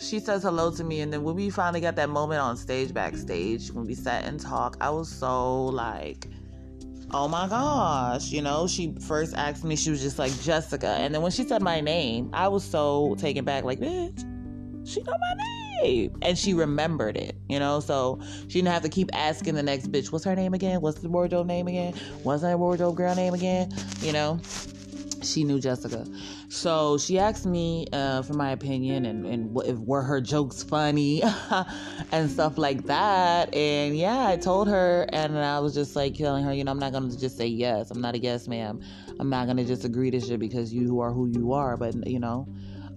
she 0.00 0.18
says 0.18 0.42
hello 0.42 0.70
to 0.72 0.82
me, 0.82 1.00
and 1.00 1.12
then 1.12 1.22
when 1.22 1.36
we 1.36 1.50
finally 1.50 1.80
got 1.80 1.94
that 1.96 2.08
moment 2.08 2.40
on 2.40 2.56
stage, 2.56 2.94
backstage, 2.94 3.70
when 3.70 3.86
we 3.86 3.94
sat 3.94 4.24
and 4.24 4.40
talked, 4.40 4.80
I 4.80 4.88
was 4.90 5.08
so 5.08 5.66
like, 5.66 6.26
oh 7.12 7.28
my 7.28 7.48
gosh, 7.48 8.30
you 8.30 8.42
know. 8.42 8.66
She 8.66 8.94
first 9.00 9.34
asked 9.34 9.64
me, 9.64 9.76
she 9.76 9.90
was 9.90 10.00
just 10.00 10.18
like 10.18 10.32
Jessica, 10.40 10.88
and 10.88 11.14
then 11.14 11.22
when 11.22 11.32
she 11.32 11.44
said 11.44 11.62
my 11.62 11.80
name, 11.80 12.30
I 12.32 12.48
was 12.48 12.64
so 12.64 13.16
taken 13.18 13.44
back, 13.44 13.64
like, 13.64 13.80
bitch, 13.80 14.18
she 14.88 15.02
know 15.02 15.12
my 15.12 15.44
name, 15.82 16.16
and 16.22 16.38
she 16.38 16.54
remembered 16.54 17.16
it, 17.16 17.36
you 17.48 17.58
know. 17.58 17.80
So 17.80 18.20
she 18.48 18.60
didn't 18.60 18.68
have 18.68 18.82
to 18.82 18.88
keep 18.88 19.10
asking 19.12 19.54
the 19.54 19.62
next 19.62 19.90
bitch, 19.92 20.12
what's 20.12 20.24
her 20.24 20.34
name 20.34 20.54
again? 20.54 20.80
What's 20.80 21.00
the 21.00 21.08
wardrobe 21.08 21.46
name 21.46 21.68
again? 21.68 21.94
What's 22.22 22.42
that 22.42 22.58
wardrobe 22.58 22.96
girl 22.96 23.14
name 23.14 23.34
again? 23.34 23.70
You 24.00 24.12
know 24.12 24.40
she 25.22 25.44
knew 25.44 25.60
Jessica. 25.60 26.06
So 26.48 26.98
she 26.98 27.18
asked 27.18 27.46
me 27.46 27.86
uh, 27.92 28.22
for 28.22 28.34
my 28.34 28.50
opinion 28.50 29.06
and, 29.06 29.26
and 29.26 29.56
if 29.64 29.76
were 29.78 30.02
her 30.02 30.20
jokes 30.20 30.62
funny 30.62 31.22
and 32.12 32.30
stuff 32.30 32.58
like 32.58 32.84
that. 32.86 33.54
And 33.54 33.96
yeah, 33.96 34.26
I 34.26 34.36
told 34.36 34.68
her 34.68 35.06
and 35.12 35.38
I 35.38 35.58
was 35.60 35.74
just 35.74 35.96
like 35.96 36.14
telling 36.14 36.44
her, 36.44 36.52
you 36.52 36.64
know, 36.64 36.72
I'm 36.72 36.78
not 36.78 36.92
gonna 36.92 37.16
just 37.16 37.36
say 37.36 37.46
yes. 37.46 37.90
I'm 37.90 38.00
not 38.00 38.14
a 38.14 38.18
yes, 38.18 38.48
ma'am. 38.48 38.80
I'm 39.18 39.30
not 39.30 39.46
gonna 39.46 39.64
just 39.64 39.84
agree 39.84 40.10
to 40.10 40.20
shit 40.20 40.40
because 40.40 40.72
you 40.72 41.00
are 41.00 41.12
who 41.12 41.26
you 41.26 41.52
are. 41.52 41.76
But 41.76 42.06
you 42.06 42.20
know, 42.20 42.48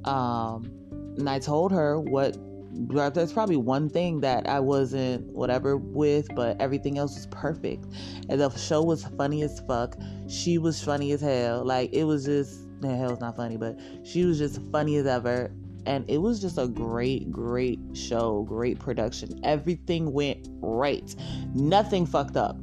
um, 0.06 0.72
and 1.18 1.30
I 1.30 1.40
told 1.40 1.72
her 1.72 2.00
what 2.00 2.38
there's 2.74 3.34
probably 3.34 3.56
one 3.56 3.90
thing 3.90 4.20
that 4.22 4.48
I 4.48 4.60
wasn't 4.60 5.32
whatever 5.34 5.78
with, 5.78 6.28
but 6.36 6.60
everything 6.60 6.98
else 6.98 7.16
was 7.16 7.28
perfect. 7.28 7.86
And 8.30 8.42
the 8.42 8.50
show 8.52 8.82
was 8.82 9.06
funny 9.18 9.44
as 9.44 9.60
fuck. 9.68 9.96
She 10.28 10.58
was 10.58 10.84
funny 10.84 11.12
as 11.12 11.22
hell. 11.22 11.64
Like 11.64 11.94
it 11.94 12.04
was 12.04 12.26
just 12.26 12.68
the 12.82 12.96
hell's 12.96 13.20
not 13.20 13.36
funny, 13.38 13.58
but 13.58 13.80
she 14.04 14.26
was 14.26 14.38
just 14.38 14.62
funny 14.72 14.98
as 14.98 15.06
ever. 15.06 15.52
And 15.86 16.10
it 16.10 16.18
was 16.18 16.40
just 16.40 16.58
a 16.58 16.68
great, 16.68 17.30
great 17.32 17.80
show, 17.94 18.44
great 18.44 18.80
production. 18.80 19.40
Everything 19.44 20.14
went 20.14 20.48
right. 20.62 21.14
Nothing 21.54 22.06
fucked 22.06 22.38
up. 22.38 22.58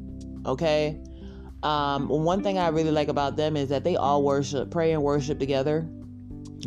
Okay. 0.46 1.00
Um, 1.62 2.08
one 2.08 2.42
thing 2.42 2.58
I 2.58 2.68
really 2.68 2.90
like 2.90 3.08
about 3.08 3.36
them 3.36 3.56
is 3.56 3.68
that 3.68 3.84
they 3.84 3.96
all 3.96 4.22
worship, 4.22 4.70
pray 4.70 4.92
and 4.92 5.02
worship 5.02 5.38
together 5.38 5.82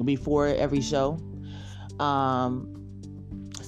before 0.05 0.47
every 0.47 0.81
show. 0.81 1.19
Um, 2.00 2.72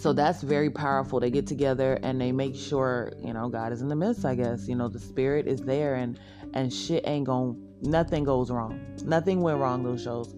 so 0.05 0.13
that's 0.13 0.43
very 0.43 0.69
powerful. 0.69 1.19
They 1.19 1.31
get 1.31 1.47
together 1.47 1.97
and 2.03 2.21
they 2.21 2.31
make 2.31 2.55
sure, 2.55 3.11
you 3.23 3.33
know, 3.33 3.49
God 3.49 3.73
is 3.73 3.81
in 3.81 3.89
the 3.89 3.95
midst, 3.95 4.23
I 4.23 4.35
guess. 4.35 4.67
You 4.67 4.75
know, 4.75 4.87
the 4.87 4.99
spirit 4.99 5.47
is 5.47 5.61
there 5.61 5.95
and 5.95 6.19
and 6.53 6.71
shit 6.71 7.07
ain't 7.07 7.25
going 7.25 7.59
nothing 7.81 8.23
goes 8.23 8.51
wrong. 8.51 8.79
Nothing 9.03 9.41
went 9.41 9.57
wrong 9.57 9.83
those 9.83 10.03
shows. 10.03 10.31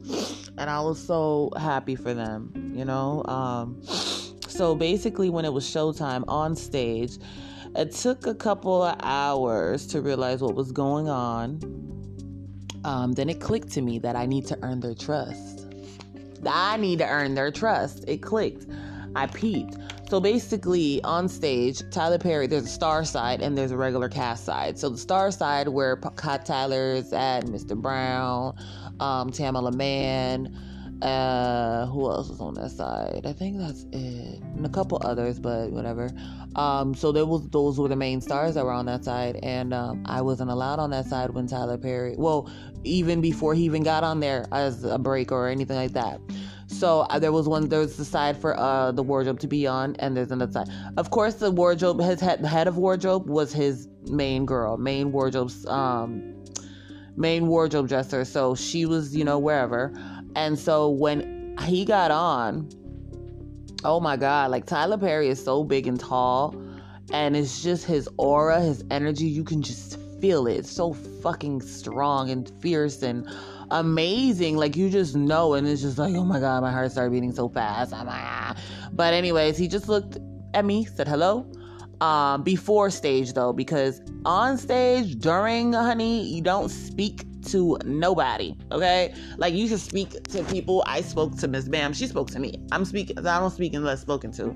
And 0.57 0.69
I 0.69 0.79
was 0.79 0.97
so 0.97 1.51
happy 1.57 1.95
for 1.95 2.13
them, 2.13 2.71
you 2.73 2.85
know. 2.85 3.25
Um 3.25 3.81
so 4.47 4.73
basically 4.73 5.29
when 5.29 5.43
it 5.43 5.51
was 5.51 5.65
showtime 5.65 6.23
on 6.29 6.55
stage, 6.55 7.17
it 7.75 7.91
took 7.91 8.25
a 8.25 8.33
couple 8.33 8.81
of 8.81 8.97
hours 9.03 9.85
to 9.87 9.99
realize 9.99 10.41
what 10.41 10.55
was 10.55 10.71
going 10.71 11.09
on. 11.09 11.59
Um, 12.85 13.11
then 13.11 13.27
it 13.27 13.41
clicked 13.41 13.73
to 13.73 13.81
me 13.81 13.99
that 13.99 14.15
I 14.15 14.27
need 14.27 14.47
to 14.47 14.57
earn 14.61 14.79
their 14.79 14.95
trust. 14.95 15.65
I 16.45 16.77
need 16.77 16.99
to 16.99 17.05
earn 17.05 17.35
their 17.35 17.51
trust. 17.51 18.05
It 18.07 18.21
clicked. 18.21 18.65
I 19.17 19.25
peeped. 19.25 19.77
So 20.09 20.19
basically, 20.19 21.03
on 21.03 21.27
stage, 21.27 21.81
Tyler 21.89 22.19
Perry, 22.19 22.45
there's 22.45 22.65
a 22.65 22.69
star 22.69 23.03
side 23.03 23.41
and 23.41 23.57
there's 23.57 23.71
a 23.71 23.77
regular 23.77 24.09
cast 24.09 24.45
side. 24.45 24.77
So 24.77 24.89
the 24.89 24.97
star 24.97 25.31
side, 25.31 25.67
where 25.67 25.95
Cott 25.95 26.45
Tyler 26.45 26.93
is 26.93 27.11
at, 27.11 27.45
Mr. 27.45 27.75
Brown, 27.75 28.55
um, 28.99 29.31
Tamela 29.31 29.73
Mann, 29.73 30.55
uh, 31.01 31.87
who 31.87 32.09
else 32.09 32.29
is 32.29 32.39
on 32.39 32.53
that 32.55 32.69
side? 32.69 33.25
I 33.25 33.33
think 33.33 33.57
that's 33.57 33.85
it, 33.91 34.39
and 34.41 34.65
a 34.65 34.69
couple 34.69 35.01
others, 35.03 35.39
but 35.39 35.71
whatever. 35.71 36.09
Um, 36.55 36.93
so 36.93 37.11
there 37.11 37.25
was 37.25 37.47
those 37.49 37.79
were 37.79 37.87
the 37.87 37.95
main 37.95 38.21
stars 38.21 38.55
that 38.55 38.65
were 38.65 38.71
on 38.71 38.85
that 38.85 39.03
side, 39.03 39.39
and 39.43 39.73
um, 39.73 40.03
I 40.05 40.21
wasn't 40.21 40.51
allowed 40.51 40.79
on 40.79 40.91
that 40.91 41.05
side 41.05 41.31
when 41.31 41.47
Tyler 41.47 41.77
Perry. 41.77 42.15
Well, 42.17 42.49
even 42.83 43.19
before 43.21 43.55
he 43.55 43.63
even 43.63 43.83
got 43.83 44.03
on 44.03 44.19
there 44.19 44.45
as 44.51 44.83
a 44.83 44.97
break 44.97 45.31
or 45.31 45.47
anything 45.47 45.75
like 45.75 45.93
that. 45.93 46.21
So 46.67 47.01
uh, 47.09 47.17
there 47.17 47.31
was 47.31 47.47
one. 47.47 47.69
There's 47.69 47.95
the 47.95 48.05
side 48.05 48.37
for 48.37 48.57
uh, 48.59 48.91
the 48.91 49.01
wardrobe 49.01 49.39
to 49.39 49.47
be 49.47 49.65
on, 49.65 49.95
and 49.97 50.15
there's 50.15 50.31
another 50.31 50.51
side. 50.51 50.69
Of 50.97 51.09
course, 51.11 51.35
the 51.35 51.49
wardrobe. 51.49 52.01
His 52.01 52.19
head, 52.19 52.41
the 52.41 52.47
head 52.47 52.67
of 52.67 52.77
wardrobe 52.77 53.29
was 53.29 53.53
his 53.53 53.87
main 54.09 54.45
girl, 54.45 54.77
main 54.77 55.11
wardrobe's 55.13 55.65
um, 55.67 56.35
main 57.15 57.47
wardrobe 57.47 57.87
dresser. 57.87 58.25
So 58.25 58.53
she 58.53 58.85
was, 58.85 59.15
you 59.15 59.23
know, 59.23 59.39
wherever. 59.39 59.93
And 60.35 60.59
so 60.59 60.89
when 60.89 61.55
he 61.61 61.85
got 61.85 62.11
on, 62.11 62.69
oh 63.85 64.01
my 64.01 64.17
god, 64.17 64.51
like 64.51 64.65
Tyler 64.65 64.97
Perry 64.97 65.29
is 65.29 65.43
so 65.43 65.63
big 65.63 65.87
and 65.87 65.99
tall, 65.99 66.53
and 67.13 67.35
it's 67.37 67.63
just 67.63 67.85
his 67.85 68.09
aura, 68.17 68.59
his 68.59 68.83
energy. 68.91 69.25
You 69.25 69.45
can 69.45 69.61
just 69.61 69.97
feel 70.19 70.47
it. 70.47 70.57
It's 70.57 70.71
so 70.71 70.93
fucking 70.93 71.61
strong 71.61 72.29
and 72.29 72.51
fierce 72.61 73.03
and 73.03 73.25
amazing. 73.71 74.57
Like 74.57 74.75
you 74.75 74.89
just 74.89 75.15
know, 75.15 75.53
and 75.53 75.67
it's 75.67 75.81
just 75.81 75.97
like, 75.97 76.13
oh 76.15 76.25
my 76.25 76.39
god, 76.39 76.61
my 76.61 76.71
heart 76.71 76.91
started 76.91 77.11
beating 77.11 77.31
so 77.31 77.49
fast. 77.49 77.93
But 78.93 79.13
anyways, 79.13 79.57
he 79.57 79.67
just 79.67 79.87
looked 79.87 80.17
at 80.53 80.65
me, 80.65 80.85
said 80.85 81.07
hello. 81.07 81.49
Um, 82.01 82.43
before 82.43 82.91
stage 82.91 83.33
though, 83.33 83.53
because 83.53 84.01
on 84.23 84.57
stage 84.57 85.17
during, 85.17 85.73
honey, 85.73 86.23
you 86.27 86.41
don't 86.41 86.69
speak 86.69 87.25
to 87.45 87.77
nobody. 87.85 88.55
Okay, 88.71 89.13
like 89.37 89.53
you 89.53 89.67
should 89.67 89.79
speak 89.79 90.11
to 90.29 90.43
people. 90.43 90.83
I 90.85 91.01
spoke 91.01 91.37
to 91.37 91.47
Miss 91.47 91.67
Bam. 91.67 91.93
She 91.93 92.07
spoke 92.07 92.29
to 92.31 92.39
me. 92.39 92.61
I'm 92.71 92.85
speaking. 92.85 93.17
I 93.19 93.39
don't 93.39 93.51
speak 93.51 93.73
unless 93.73 94.01
spoken 94.01 94.31
to, 94.33 94.55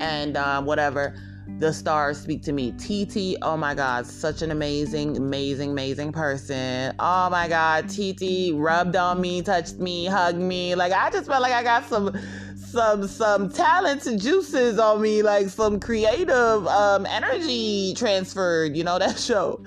and 0.00 0.36
um, 0.36 0.66
whatever 0.66 1.14
the 1.58 1.72
stars 1.72 2.18
speak 2.18 2.42
to 2.42 2.52
me. 2.52 2.72
TT, 2.72 3.38
oh 3.42 3.56
my 3.56 3.74
God, 3.74 4.06
such 4.06 4.42
an 4.42 4.50
amazing, 4.50 5.16
amazing, 5.16 5.70
amazing 5.70 6.12
person. 6.12 6.94
Oh 6.98 7.28
my 7.30 7.48
God, 7.48 7.88
TT 7.88 8.52
rubbed 8.54 8.96
on 8.96 9.20
me, 9.20 9.42
touched 9.42 9.78
me, 9.78 10.06
hugged 10.06 10.38
me. 10.38 10.74
Like 10.74 10.92
I 10.92 11.10
just 11.10 11.28
felt 11.28 11.42
like 11.42 11.52
I 11.52 11.62
got 11.62 11.88
some 11.88 12.16
some 12.56 13.06
some 13.06 13.50
talented 13.50 14.20
juices 14.20 14.78
on 14.78 15.00
me, 15.02 15.22
like 15.22 15.48
some 15.48 15.78
creative 15.78 16.66
um 16.66 17.06
energy 17.06 17.94
transferred, 17.94 18.76
you 18.76 18.84
know, 18.84 18.98
that 19.00 19.18
show. 19.18 19.62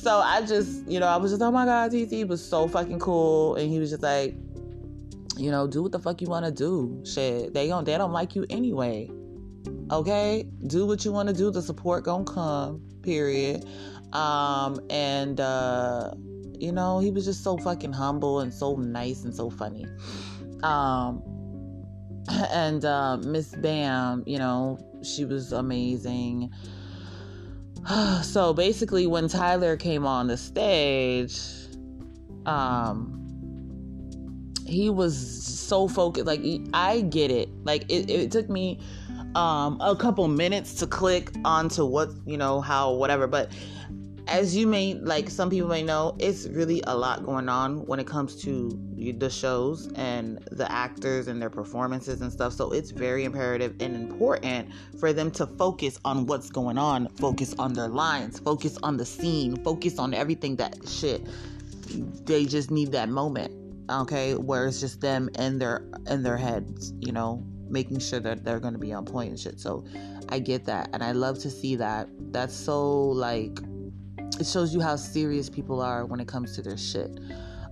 So 0.00 0.18
I 0.18 0.40
just, 0.40 0.88
you 0.88 0.98
know, 0.98 1.06
I 1.06 1.18
was 1.18 1.30
just, 1.30 1.42
oh 1.42 1.50
my 1.50 1.66
God, 1.66 1.90
TT 1.90 2.26
was 2.26 2.42
so 2.42 2.66
fucking 2.66 3.00
cool. 3.00 3.56
And 3.56 3.70
he 3.70 3.78
was 3.78 3.90
just 3.90 4.02
like, 4.02 4.34
you 5.36 5.50
know, 5.50 5.66
do 5.66 5.82
what 5.82 5.92
the 5.92 5.98
fuck 5.98 6.22
you 6.22 6.26
want 6.28 6.46
to 6.46 6.50
do. 6.50 7.02
Shit, 7.04 7.52
they 7.52 7.68
don't, 7.68 7.84
they 7.84 7.98
don't 7.98 8.12
like 8.12 8.34
you 8.34 8.46
anyway. 8.48 9.10
Okay, 9.90 10.46
do 10.68 10.86
what 10.86 11.04
you 11.04 11.12
want 11.12 11.28
to 11.28 11.34
do. 11.34 11.50
The 11.50 11.62
support 11.62 12.04
gonna 12.04 12.24
come. 12.24 12.82
Period. 13.02 13.66
Um, 14.12 14.80
and 14.90 15.40
uh, 15.40 16.12
you 16.58 16.72
know, 16.72 16.98
he 16.98 17.10
was 17.10 17.24
just 17.24 17.42
so 17.42 17.56
fucking 17.56 17.92
humble 17.92 18.40
and 18.40 18.52
so 18.52 18.76
nice 18.76 19.24
and 19.24 19.34
so 19.34 19.50
funny. 19.50 19.86
Um, 20.62 21.22
and 22.52 22.84
uh, 22.84 23.16
Miss 23.18 23.54
Bam, 23.56 24.22
you 24.26 24.38
know, 24.38 24.78
she 25.02 25.24
was 25.24 25.52
amazing. 25.52 26.50
so 28.22 28.52
basically, 28.52 29.06
when 29.06 29.28
Tyler 29.28 29.76
came 29.76 30.06
on 30.06 30.26
the 30.26 30.36
stage, 30.36 31.40
um, 32.46 33.19
he 34.70 34.88
was 34.88 35.16
so 35.16 35.88
focused. 35.88 36.26
Like 36.26 36.42
I 36.72 37.02
get 37.02 37.30
it. 37.30 37.48
Like 37.64 37.84
it, 37.90 38.08
it 38.08 38.30
took 38.30 38.48
me 38.48 38.78
um, 39.34 39.80
a 39.80 39.94
couple 39.96 40.26
minutes 40.28 40.74
to 40.74 40.86
click 40.86 41.32
onto 41.44 41.84
what 41.84 42.10
you 42.26 42.36
know 42.36 42.60
how 42.60 42.92
whatever 42.92 43.28
but 43.28 43.52
as 44.26 44.56
you 44.56 44.66
may 44.66 44.94
like 44.94 45.30
some 45.30 45.50
people 45.50 45.68
may 45.68 45.82
know 45.82 46.16
it's 46.18 46.46
really 46.48 46.82
a 46.88 46.96
lot 46.96 47.24
going 47.24 47.48
on 47.48 47.86
when 47.86 48.00
it 48.00 48.06
comes 48.06 48.34
to 48.42 48.70
the 49.18 49.30
shows 49.30 49.88
and 49.94 50.38
the 50.50 50.70
actors 50.70 51.28
and 51.28 51.40
their 51.40 51.50
performances 51.50 52.20
and 52.22 52.32
stuff 52.32 52.52
so 52.52 52.72
it's 52.72 52.90
very 52.90 53.24
imperative 53.24 53.74
and 53.80 53.94
important 53.94 54.68
for 54.98 55.12
them 55.12 55.30
to 55.30 55.46
focus 55.46 55.98
on 56.04 56.26
what's 56.26 56.50
going 56.50 56.76
on 56.76 57.06
focus 57.10 57.54
on 57.58 57.72
their 57.72 57.88
lines 57.88 58.40
focus 58.40 58.78
on 58.82 58.96
the 58.96 59.06
scene 59.06 59.56
focus 59.62 59.98
on 59.98 60.12
everything 60.12 60.56
that 60.56 60.76
shit 60.88 61.24
they 62.24 62.44
just 62.44 62.70
need 62.70 62.90
that 62.90 63.08
moment 63.08 63.59
okay 63.90 64.34
where 64.34 64.66
it's 64.66 64.80
just 64.80 65.00
them 65.00 65.28
in 65.38 65.58
their 65.58 65.84
in 66.08 66.22
their 66.22 66.36
heads 66.36 66.92
you 67.00 67.12
know 67.12 67.44
making 67.70 68.00
sure 68.00 68.20
that 68.20 68.44
they're 68.44 68.60
going 68.60 68.74
to 68.74 68.78
be 68.78 68.92
on 68.92 69.04
point 69.04 69.30
and 69.30 69.38
shit. 69.38 69.60
So 69.60 69.84
I 70.28 70.38
get 70.38 70.64
that. 70.66 70.90
And 70.92 71.02
I 71.02 71.12
love 71.12 71.38
to 71.40 71.50
see 71.50 71.76
that. 71.76 72.08
That's 72.32 72.54
so 72.54 73.08
like, 73.08 73.58
it 74.38 74.46
shows 74.46 74.74
you 74.74 74.80
how 74.80 74.96
serious 74.96 75.48
people 75.48 75.80
are 75.80 76.04
when 76.04 76.20
it 76.20 76.28
comes 76.28 76.54
to 76.56 76.62
their 76.62 76.76
shit. 76.76 77.10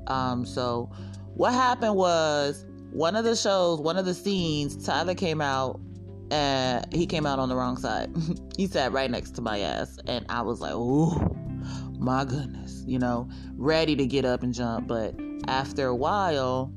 Um, 0.07 0.47
so 0.47 0.91
what 1.35 1.53
happened 1.53 1.97
was 1.97 2.65
one 2.93 3.17
of 3.17 3.25
the 3.25 3.37
shows, 3.37 3.81
one 3.81 3.97
of 3.97 4.07
the 4.07 4.15
scenes, 4.15 4.85
Tyler 4.85 5.15
came 5.15 5.41
out 5.41 5.81
and 6.31 6.87
he 6.93 7.07
came 7.07 7.27
out 7.27 7.39
on 7.39 7.49
the 7.49 7.57
wrong 7.57 7.77
side. 7.77 8.11
he 8.57 8.67
sat 8.67 8.93
right 8.93 9.11
next 9.11 9.33
to 9.33 9.43
my 9.43 9.61
ass, 9.61 9.99
and 10.07 10.27
I 10.29 10.43
was 10.43 10.61
like, 10.61 10.73
oh 10.75 11.35
my 11.99 12.25
goodness, 12.25 12.85
you 12.87 12.99
know, 12.99 13.29
ready 13.57 13.97
to 13.97 14.07
get 14.07 14.27
up 14.27 14.43
and 14.43 14.53
jump. 14.53 14.89
But 14.89 15.15
after 15.47 15.87
a 15.87 15.97
while, 15.97 16.73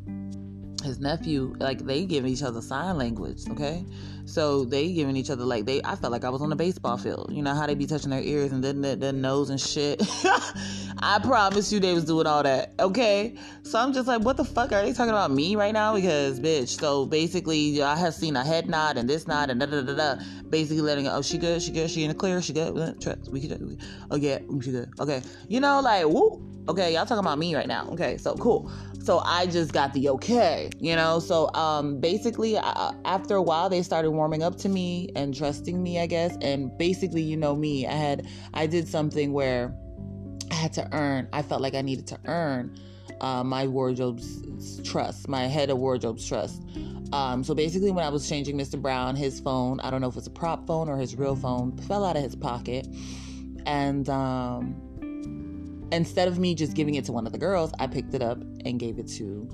his 0.81 0.99
nephew, 0.99 1.55
like 1.59 1.79
they 1.79 2.05
give 2.05 2.25
each 2.25 2.43
other 2.43 2.61
sign 2.61 2.97
language, 2.97 3.43
okay? 3.49 3.85
So 4.25 4.63
they 4.63 4.93
giving 4.93 5.17
each 5.17 5.29
other 5.29 5.43
like 5.43 5.65
they 5.65 5.81
I 5.83 5.95
felt 5.95 6.11
like 6.11 6.23
I 6.23 6.29
was 6.29 6.41
on 6.41 6.51
a 6.51 6.55
baseball 6.55 6.97
field. 6.97 7.31
You 7.31 7.41
know 7.41 7.53
how 7.53 7.65
they 7.67 7.75
be 7.75 7.85
touching 7.85 8.11
their 8.11 8.21
ears 8.21 8.51
and 8.51 8.63
then 8.63 8.81
their, 8.81 9.11
nose 9.11 9.49
and 9.49 9.59
shit. 9.59 10.01
I 10.99 11.19
promise 11.21 11.71
you 11.71 11.79
they 11.79 11.93
was 11.93 12.05
doing 12.05 12.27
all 12.27 12.43
that. 12.43 12.73
Okay. 12.79 13.35
So 13.63 13.79
I'm 13.79 13.93
just 13.93 14.07
like, 14.07 14.21
what 14.21 14.37
the 14.37 14.45
fuck 14.45 14.71
are 14.71 14.83
they 14.83 14.93
talking 14.93 15.09
about 15.09 15.31
me 15.31 15.55
right 15.55 15.73
now? 15.73 15.95
Because 15.95 16.39
bitch. 16.39 16.79
So 16.79 17.05
basically 17.05 17.81
I 17.81 17.97
have 17.97 18.13
seen 18.13 18.35
a 18.35 18.43
head 18.43 18.69
nod 18.69 18.97
and 18.97 19.09
this 19.09 19.27
nod 19.27 19.49
and 19.49 19.59
da 19.59 19.65
da 19.65 19.81
da 19.81 19.95
da. 19.95 20.23
Basically 20.49 20.81
letting 20.81 21.05
it, 21.05 21.09
oh 21.09 21.21
she 21.21 21.37
good, 21.37 21.61
she 21.61 21.71
good, 21.71 21.89
she 21.89 22.03
in 22.03 22.09
the 22.09 22.15
clear, 22.15 22.41
she 22.41 22.53
good. 22.53 22.73
We 23.29 23.41
could 23.41 23.79
oh 24.11 24.15
yeah, 24.15 24.39
she 24.61 24.71
good. 24.71 24.91
Okay. 24.99 25.21
You 25.47 25.59
know, 25.59 25.81
like 25.81 26.05
whoop. 26.05 26.41
Okay, 26.69 26.93
y'all 26.93 27.07
talking 27.07 27.25
about 27.25 27.39
me 27.39 27.55
right 27.55 27.67
now. 27.67 27.87
Okay, 27.89 28.17
so 28.17 28.35
cool 28.35 28.71
so 29.03 29.21
i 29.25 29.45
just 29.45 29.73
got 29.73 29.93
the 29.93 30.09
okay 30.09 30.69
you 30.79 30.95
know? 30.95 31.19
So 31.19 31.49
um 31.53 31.99
basically 31.99 32.57
uh, 32.57 32.91
after 33.05 33.35
a 33.35 33.41
while 33.41 33.69
they 33.69 33.83
started 33.83 34.11
warming 34.11 34.43
up 34.43 34.57
to 34.57 34.69
me 34.69 35.09
and 35.15 35.35
trusting 35.35 35.81
me 35.81 35.99
i 35.99 36.07
guess. 36.07 36.37
And 36.41 36.75
basically 36.77 37.21
you 37.21 37.37
know 37.37 37.55
me 37.55 37.87
i 37.87 37.93
had 37.93 38.27
i 38.53 38.67
did 38.67 38.87
something 38.87 39.33
where 39.33 39.75
i 40.49 40.55
had 40.55 40.73
to 40.73 40.87
earn 40.93 41.27
i 41.33 41.41
felt 41.41 41.61
like 41.61 41.75
i 41.75 41.81
needed 41.81 42.07
to 42.07 42.19
earn 42.25 42.77
uh, 43.21 43.43
my 43.43 43.67
wardrobe's 43.67 44.81
trust 44.83 45.27
my 45.27 45.43
head 45.47 45.69
of 45.69 45.77
wardrobe's 45.77 46.27
trust. 46.27 46.61
Um, 47.13 47.43
so 47.43 47.53
basically 47.53 47.91
when 47.91 48.05
i 48.05 48.09
was 48.09 48.27
changing 48.27 48.57
mr 48.57 48.81
brown 48.81 49.15
his 49.15 49.39
phone 49.39 49.79
i 49.81 49.91
don't 49.91 50.01
know 50.01 50.07
if 50.07 50.15
it's 50.17 50.27
a 50.27 50.31
prop 50.31 50.65
phone 50.65 50.89
or 50.89 50.97
his 50.97 51.15
real 51.15 51.35
phone 51.35 51.77
fell 51.77 52.05
out 52.05 52.15
of 52.15 52.23
his 52.23 52.35
pocket. 52.35 52.87
And 53.65 54.09
um 54.09 54.90
instead 55.91 56.27
of 56.27 56.39
me 56.39 56.55
just 56.55 56.75
giving 56.75 56.95
it 56.95 57.05
to 57.05 57.11
one 57.11 57.25
of 57.25 57.31
the 57.31 57.37
girls, 57.37 57.71
I 57.79 57.87
picked 57.87 58.13
it 58.13 58.21
up 58.21 58.39
and 58.65 58.79
gave 58.79 58.99
it 58.99 59.07
to 59.17 59.49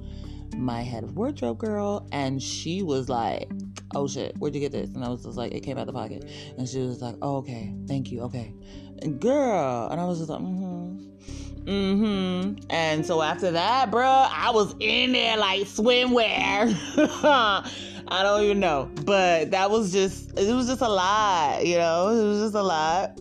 my 0.56 0.82
head 0.82 1.04
of 1.04 1.16
wardrobe 1.16 1.58
girl, 1.58 2.08
and 2.12 2.42
she 2.42 2.82
was 2.82 3.10
like, 3.10 3.50
"Oh 3.96 4.08
shit, 4.08 4.36
where'd 4.38 4.56
you 4.56 4.62
get 4.62 4.72
this?" 4.72 4.90
And 4.94 5.04
I 5.04 5.10
was 5.10 5.24
just 5.24 5.38
like, 5.38 5.54
"It 5.54 5.62
came 5.62 5.78
out 5.78 5.88
the 5.88 5.94
pocket," 5.94 6.26
and 6.58 6.68
she 6.68 6.80
was 6.80 7.02
like, 7.02 7.16
"Oh 7.22 7.38
okay, 7.38 7.74
thank 7.88 8.12
you, 8.12 8.22
okay." 8.22 8.54
And 9.02 9.20
girl, 9.20 9.90
and 9.92 10.00
I 10.00 10.06
was 10.06 10.20
just 10.20 10.30
like, 10.30 10.40
"Mm-hmm, 10.40 11.70
mm-hmm." 11.70 12.66
And 12.70 13.06
so 13.06 13.22
after 13.22 13.52
that, 13.52 13.92
bruh, 13.92 14.30
I 14.32 14.52
was 14.52 14.76
in 14.80 15.12
there 15.12 15.38
like 15.38 15.64
swimwear. 15.64 16.74
I 18.10 18.24
don't 18.24 18.44
even 18.44 18.60
know, 18.62 18.90
but 19.04 19.52
that 19.52 19.70
was 19.70 19.92
just 19.92 20.38
it 20.40 20.54
was 20.54 20.68
just 20.68 20.82
a 20.82 20.88
lot, 20.88 21.66
you 21.66 21.78
know, 21.78 22.08
it 22.10 22.24
was 22.24 22.42
just 22.42 22.56
a 22.56 22.64
lot 22.64 23.20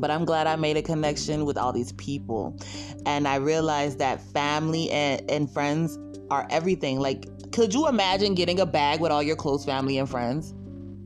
but 0.00 0.10
I'm 0.10 0.24
glad 0.24 0.46
I 0.46 0.56
made 0.56 0.76
a 0.76 0.82
connection 0.82 1.44
with 1.44 1.56
all 1.56 1.72
these 1.72 1.92
people. 1.92 2.58
And 3.06 3.26
I 3.26 3.36
realized 3.36 3.98
that 3.98 4.20
family 4.32 4.90
and, 4.90 5.28
and 5.30 5.50
friends 5.50 5.98
are 6.30 6.46
everything. 6.50 7.00
Like, 7.00 7.26
could 7.52 7.72
you 7.74 7.88
imagine 7.88 8.34
getting 8.34 8.60
a 8.60 8.66
bag 8.66 9.00
with 9.00 9.10
all 9.10 9.22
your 9.22 9.36
close 9.36 9.64
family 9.64 9.98
and 9.98 10.08
friends? 10.08 10.54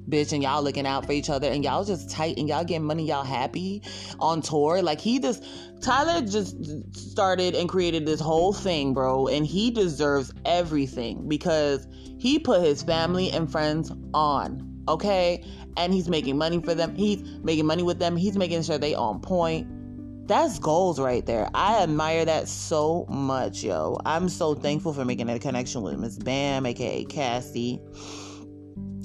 Bitch, 0.09 0.33
and 0.33 0.43
y'all 0.43 0.63
looking 0.63 0.87
out 0.87 1.07
for 1.07 1.13
each 1.13 1.31
other, 1.31 1.49
and 1.49 1.65
y'all 1.65 1.85
just 1.85 2.11
tight, 2.11 2.37
and 2.37 2.49
y'all 2.49 2.65
getting 2.65 2.85
money, 2.85 3.07
y'all 3.07 3.25
happy 3.25 3.83
on 4.19 4.43
tour. 4.43 4.83
Like 4.83 5.01
he 5.01 5.19
just, 5.21 5.45
Tyler 5.81 6.27
just 6.27 6.57
started 6.95 7.55
and 7.55 7.69
created 7.69 8.05
this 8.05 8.21
whole 8.21 8.53
thing, 8.53 8.95
bro, 8.95 9.29
and 9.29 9.47
he 9.47 9.71
deserves 9.71 10.35
everything 10.45 11.29
because 11.29 11.87
he 12.19 12.39
put 12.39 12.63
his 12.63 12.83
family 12.83 13.31
and 13.31 13.51
friends 13.51 13.93
on 14.13 14.73
okay? 14.89 15.45
And 15.77 15.93
he's 15.93 16.09
making 16.09 16.37
money 16.37 16.61
for 16.61 16.75
them. 16.75 16.95
He's 16.95 17.23
making 17.43 17.67
money 17.67 17.83
with 17.83 17.99
them. 17.99 18.17
He's 18.17 18.37
making 18.37 18.63
sure 18.63 18.79
they 18.79 18.95
on 18.95 19.21
point. 19.21 19.67
That's 20.29 20.59
goals 20.59 21.01
right 21.01 21.25
there. 21.27 21.51
I 21.55 21.83
admire 21.83 22.25
that 22.25 22.49
so 22.49 23.07
much, 23.09 23.65
yo. 23.65 23.99
I'm 24.07 24.29
so 24.29 24.55
thankful 24.55 24.93
for 24.93 25.05
making 25.05 25.27
that 25.27 25.41
connection 25.41 25.83
with 25.83 25.99
Miss 25.99 26.17
Bam, 26.17 26.65
aka 26.65 27.05
Cassie, 27.05 27.81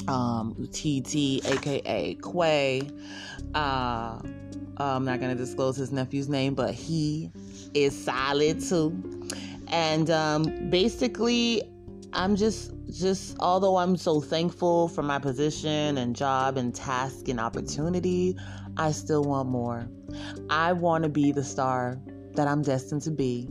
um, 0.08 0.68
TT, 0.72 1.46
aka 1.46 2.16
Quay. 2.16 2.90
Uh, 3.56 4.20
I'm 4.78 5.06
not 5.06 5.20
gonna 5.20 5.36
disclose 5.36 5.76
his 5.76 5.92
nephew's 5.92 6.30
name, 6.30 6.54
but 6.54 6.74
he 6.74 7.32
is 7.74 8.06
solid 8.06 8.62
too. 8.62 8.96
And 9.68 10.10
um, 10.10 10.70
basically, 10.70 11.64
I'm 12.18 12.36
just 12.36 12.72
just 12.90 13.38
although 13.40 13.78
I'm 13.78 13.96
so 13.96 14.20
thankful 14.20 14.88
for 14.88 15.04
my 15.04 15.20
position 15.20 16.00
and 16.00 16.16
job 16.16 16.58
and 16.58 16.74
task 16.74 17.28
and 17.28 17.40
opportunity, 17.40 18.36
I 18.76 18.92
still 18.92 19.24
want 19.24 19.50
more. 19.50 19.88
I 20.50 20.74
want 20.74 21.04
to 21.04 21.10
be 21.10 21.32
the 21.32 21.44
star 21.44 22.00
that 22.34 22.48
I'm 22.48 22.64
destined 22.64 23.04
to 23.04 23.12
be. 23.12 23.48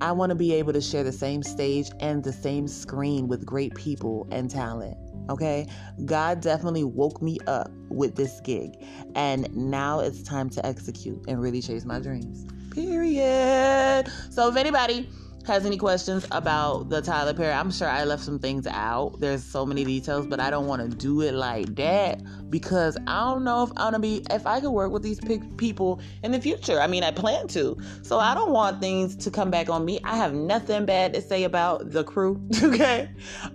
I 0.00 0.12
want 0.12 0.30
to 0.30 0.34
be 0.34 0.54
able 0.54 0.72
to 0.72 0.80
share 0.80 1.04
the 1.04 1.12
same 1.12 1.42
stage 1.42 1.90
and 2.00 2.24
the 2.24 2.32
same 2.32 2.66
screen 2.66 3.28
with 3.28 3.44
great 3.44 3.74
people 3.74 4.26
and 4.30 4.50
talent. 4.50 4.96
Okay? 5.28 5.66
God 6.06 6.40
definitely 6.40 6.84
woke 6.84 7.20
me 7.20 7.38
up 7.46 7.70
with 7.90 8.16
this 8.16 8.40
gig. 8.40 8.82
And 9.14 9.54
now 9.54 10.00
it's 10.00 10.22
time 10.22 10.48
to 10.50 10.64
execute 10.64 11.22
and 11.28 11.40
really 11.40 11.60
chase 11.60 11.84
my 11.84 11.98
dreams. 11.98 12.46
Period. 12.72 14.10
So 14.30 14.48
if 14.48 14.56
anybody 14.56 15.08
has 15.46 15.64
any 15.64 15.76
questions 15.76 16.26
about 16.30 16.88
the 16.88 17.00
Tyler 17.00 17.32
Perry, 17.32 17.52
I'm 17.52 17.70
sure 17.70 17.88
I 17.88 18.04
left 18.04 18.22
some 18.22 18.38
things 18.38 18.66
out. 18.66 19.20
There's 19.20 19.44
so 19.44 19.64
many 19.64 19.84
details, 19.84 20.26
but 20.26 20.40
I 20.40 20.50
don't 20.50 20.66
want 20.66 20.82
to 20.82 20.96
do 20.96 21.22
it 21.22 21.34
like 21.34 21.74
that 21.76 22.20
because 22.50 22.96
I 23.06 23.20
don't 23.30 23.44
know 23.44 23.62
if 23.62 23.70
I'm 23.70 23.92
gonna 23.92 23.98
be 24.00 24.24
if 24.30 24.46
I 24.46 24.60
could 24.60 24.70
work 24.70 24.92
with 24.92 25.02
these 25.02 25.20
people 25.56 26.00
in 26.22 26.32
the 26.32 26.40
future. 26.40 26.80
I 26.80 26.86
mean, 26.86 27.04
I 27.04 27.10
plan 27.10 27.48
to, 27.48 27.76
so 28.02 28.18
I 28.18 28.34
don't 28.34 28.50
want 28.50 28.80
things 28.80 29.16
to 29.16 29.30
come 29.30 29.50
back 29.50 29.68
on 29.68 29.84
me. 29.84 30.00
I 30.04 30.16
have 30.16 30.34
nothing 30.34 30.84
bad 30.84 31.14
to 31.14 31.20
say 31.22 31.44
about 31.44 31.90
the 31.90 32.04
crew. 32.04 32.40
okay. 32.62 33.08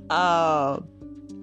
Um. 0.09 0.87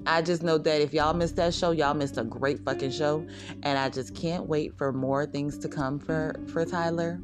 I 0.07 0.23
just 0.23 0.43
know 0.43 0.57
that 0.57 0.81
if 0.81 0.95
y'all 0.95 1.13
missed 1.13 1.37
that 1.37 1.53
show, 1.53 1.71
y'all 1.71 1.93
missed 1.93 2.17
a 2.17 2.25
great 2.25 2.65
fucking 2.65 2.93
show, 2.93 3.27
and 3.63 3.79
I 3.79 3.91
just 3.91 4.15
can't 4.15 4.47
wait 4.47 4.75
for 4.79 4.91
more 4.91 5.27
things 5.27 5.59
to 5.59 5.69
come 5.69 5.99
for 5.99 6.35
for 6.51 6.65
Tyler 6.65 7.21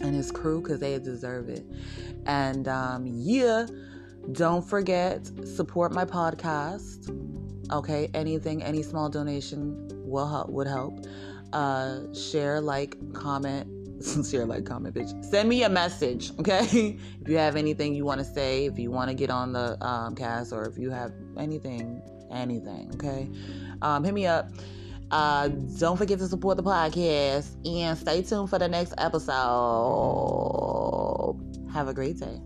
and 0.00 0.14
his 0.14 0.30
crew 0.30 0.60
because 0.60 0.80
they 0.80 0.98
deserve 0.98 1.48
it. 1.48 1.64
And 2.26 2.68
um, 2.68 3.06
yeah, 3.06 3.66
don't 4.32 4.62
forget 4.62 5.30
support 5.46 5.92
my 5.92 6.04
podcast. 6.04 7.16
Okay, 7.72 8.10
anything, 8.14 8.62
any 8.62 8.82
small 8.82 9.08
donation 9.08 9.88
will 10.04 10.28
help. 10.28 10.50
Would 10.50 10.66
help. 10.66 11.06
Uh, 11.52 12.12
share, 12.14 12.60
like, 12.60 12.96
comment. 13.12 13.68
share, 14.30 14.46
like, 14.46 14.64
comment, 14.64 14.94
bitch. 14.94 15.24
Send 15.24 15.48
me 15.48 15.62
a 15.62 15.68
message, 15.68 16.32
okay? 16.38 16.62
if 17.20 17.28
you 17.28 17.36
have 17.36 17.56
anything 17.56 17.94
you 17.94 18.04
want 18.04 18.18
to 18.18 18.24
say, 18.24 18.66
if 18.66 18.78
you 18.78 18.90
want 18.90 19.08
to 19.08 19.14
get 19.14 19.30
on 19.30 19.52
the 19.52 19.82
um, 19.84 20.14
cast, 20.14 20.52
or 20.52 20.66
if 20.66 20.78
you 20.78 20.90
have 20.90 21.12
anything, 21.36 22.02
anything, 22.30 22.90
okay? 22.94 23.28
Um, 23.82 24.04
hit 24.04 24.14
me 24.14 24.26
up. 24.26 24.50
Uh, 25.10 25.48
don't 25.48 25.96
forget 25.96 26.18
to 26.20 26.28
support 26.28 26.56
the 26.56 26.62
podcast 26.62 27.48
and 27.66 27.98
stay 27.98 28.22
tuned 28.22 28.48
for 28.48 28.58
the 28.58 28.68
next 28.68 28.94
episode. 28.96 29.36
Have 31.72 31.88
a 31.88 31.94
great 31.94 32.18
day. 32.18 32.40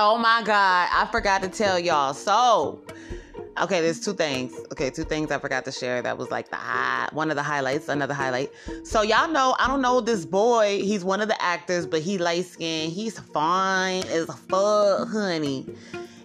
Oh 0.00 0.16
my 0.16 0.42
God, 0.44 0.88
I 0.92 1.08
forgot 1.10 1.42
to 1.42 1.48
tell 1.48 1.76
y'all. 1.76 2.14
So, 2.14 2.80
Okay, 3.62 3.80
there's 3.80 4.00
two 4.00 4.14
things. 4.14 4.52
Okay, 4.72 4.90
two 4.90 5.04
things 5.04 5.30
I 5.30 5.38
forgot 5.38 5.64
to 5.64 5.72
share. 5.72 6.00
That 6.00 6.16
was 6.16 6.30
like 6.30 6.48
the 6.48 6.56
high, 6.56 7.08
one 7.12 7.30
of 7.30 7.36
the 7.36 7.42
highlights, 7.42 7.88
another 7.88 8.14
highlight. 8.14 8.50
So 8.84 9.02
y'all 9.02 9.28
know, 9.28 9.56
I 9.58 9.66
don't 9.66 9.82
know 9.82 10.00
this 10.00 10.24
boy. 10.24 10.80
He's 10.82 11.04
one 11.04 11.20
of 11.20 11.28
the 11.28 11.42
actors, 11.42 11.86
but 11.86 12.00
he 12.00 12.18
light 12.18 12.46
skinned. 12.46 12.92
He's 12.92 13.18
fine 13.18 14.04
as 14.04 14.26
fuck, 14.48 15.08
honey. 15.08 15.66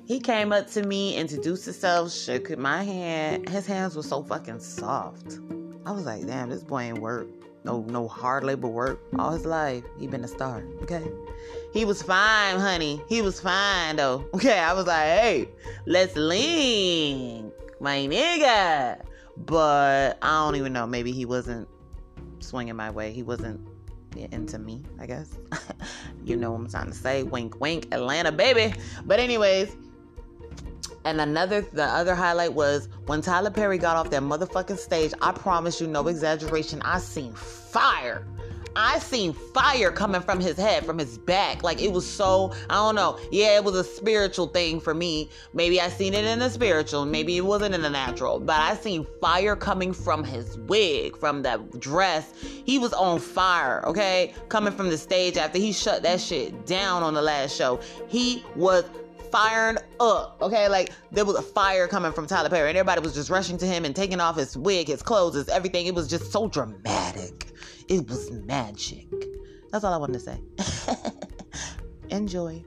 He 0.06 0.20
came 0.20 0.52
up 0.52 0.70
to 0.72 0.84
me, 0.84 1.16
introduced 1.16 1.66
himself, 1.66 2.12
shook 2.12 2.56
my 2.58 2.84
hand. 2.84 3.50
His 3.50 3.66
hands 3.66 3.96
were 3.96 4.04
so 4.04 4.22
fucking 4.22 4.60
soft. 4.60 5.40
I 5.86 5.92
was 5.92 6.06
like, 6.06 6.28
damn, 6.28 6.50
this 6.50 6.64
boy 6.64 6.82
ain't 6.82 7.00
work. 7.00 7.28
No, 7.64 7.82
no 7.88 8.08
hard 8.08 8.44
labor 8.44 8.68
work 8.68 9.00
all 9.18 9.32
his 9.32 9.46
life. 9.46 9.84
He 9.98 10.08
been 10.08 10.24
a 10.24 10.28
star. 10.28 10.64
Okay. 10.82 11.04
He 11.74 11.86
was 11.86 12.02
fine, 12.02 12.60
honey. 12.60 13.02
He 13.08 13.22
was 13.22 13.42
fine 13.42 13.98
though. 13.98 14.26
Okay, 14.36 14.60
I 14.60 14.74
was 14.74 14.88
like, 14.88 15.06
hey, 15.06 15.50
let's 15.86 16.16
link, 16.16 17.54
my 17.80 17.98
nigga. 17.98 19.02
But 19.38 20.20
I 20.22 20.46
don't 20.46 20.56
even 20.56 20.74
know. 20.74 20.86
Maybe 20.86 21.12
he 21.12 21.26
wasn't 21.26 21.68
swinging 22.40 22.76
my 22.76 22.92
way. 22.92 23.12
He 23.12 23.24
wasn't 23.24 23.68
into 24.16 24.60
me, 24.60 24.84
I 25.00 25.08
guess. 25.08 25.38
you 26.24 26.36
know 26.36 26.52
what 26.52 26.60
I'm 26.60 26.70
trying 26.70 26.88
to 26.88 26.94
say. 26.94 27.24
Wink, 27.24 27.60
wink, 27.60 27.88
Atlanta, 27.92 28.32
baby. 28.32 28.76
But 29.06 29.20
anyways, 29.20 29.76
And 31.06 31.20
another, 31.20 31.62
the 31.62 31.84
other 31.84 32.16
highlight 32.16 32.54
was 32.54 32.88
when 33.08 33.22
Tyler 33.22 33.50
Perry 33.52 33.78
got 33.78 33.98
off 33.98 34.10
that 34.12 34.22
motherfucking 34.22 34.78
stage. 34.78 35.12
I 35.22 35.32
promise 35.32 35.82
you, 35.82 35.88
no 35.88 36.08
exaggeration, 36.08 36.82
I 36.84 37.00
seen 37.00 37.34
fire. 37.34 38.26
I 38.76 39.00
seen 39.00 39.34
fire 39.34 39.92
coming 39.92 40.22
from 40.22 40.40
his 40.40 40.58
head, 40.58 40.86
from 40.86 40.98
his 40.98 41.18
back. 41.18 41.64
Like 41.64 41.82
it 41.82 41.92
was 41.92 42.06
so, 42.06 42.54
I 42.70 42.76
don't 42.76 42.96
know. 42.96 43.20
Yeah, 43.32 43.56
it 43.56 43.64
was 43.64 43.76
a 43.76 43.84
spiritual 43.84 44.48
thing 44.48 44.80
for 44.80 44.94
me. 44.94 45.30
Maybe 45.54 45.80
I 45.80 45.90
seen 45.90 46.14
it 46.14 46.26
in 46.26 46.40
the 46.40 46.50
spiritual, 46.50 47.06
maybe 47.06 47.38
it 47.38 47.46
wasn't 47.46 47.76
in 47.76 47.82
the 47.82 47.90
natural, 47.90 48.40
but 48.40 48.60
I 48.60 48.76
seen 48.76 49.06
fire 49.22 49.56
coming 49.56 49.94
from 49.94 50.24
his 50.24 50.58
wig, 50.58 51.18
from 51.18 51.42
that 51.44 51.80
dress. 51.80 52.34
He 52.42 52.80
was 52.80 52.94
on 52.94 53.20
fire, 53.20 53.86
okay? 53.86 54.34
Coming 54.50 54.74
from 54.74 54.90
the 54.90 54.98
stage 54.98 55.38
after 55.38 55.60
he 55.60 55.72
shut 55.72 56.04
that 56.04 56.20
shit 56.20 56.66
down 56.66 57.04
on 57.04 57.14
the 57.14 57.22
last 57.22 57.56
show. 57.56 57.80
He 58.08 58.44
was 58.56 58.86
firing 59.32 59.78
up. 60.00 60.38
Okay, 60.42 60.68
like 60.68 60.92
there 61.12 61.26
was 61.26 61.36
a 61.36 61.42
fire 61.42 61.88
coming 61.88 62.12
from 62.12 62.28
Tyler 62.28 62.50
Perry, 62.50 62.70
and 62.70 62.78
everybody 62.78 63.02
was 63.02 63.16
just 63.16 63.30
rushing 63.30 63.58
to 63.58 63.66
him 63.66 63.84
and 63.84 63.96
taking 63.96 64.20
off 64.20 64.36
his 64.38 64.56
wig, 64.56 64.88
his 64.88 65.02
clothes, 65.02 65.34
his 65.34 65.50
everything. 65.50 65.88
It 65.88 65.96
was 65.96 66.08
just 66.08 66.32
so 66.32 66.48
dramatic. 66.48 67.53
It 67.88 68.08
was 68.10 68.32
magic. 68.32 69.08
That's 69.72 69.84
all 69.84 69.94
I 69.94 69.98
wanted 69.98 70.14
to 70.14 70.20
say. 70.20 70.40
Enjoy. 72.10 72.64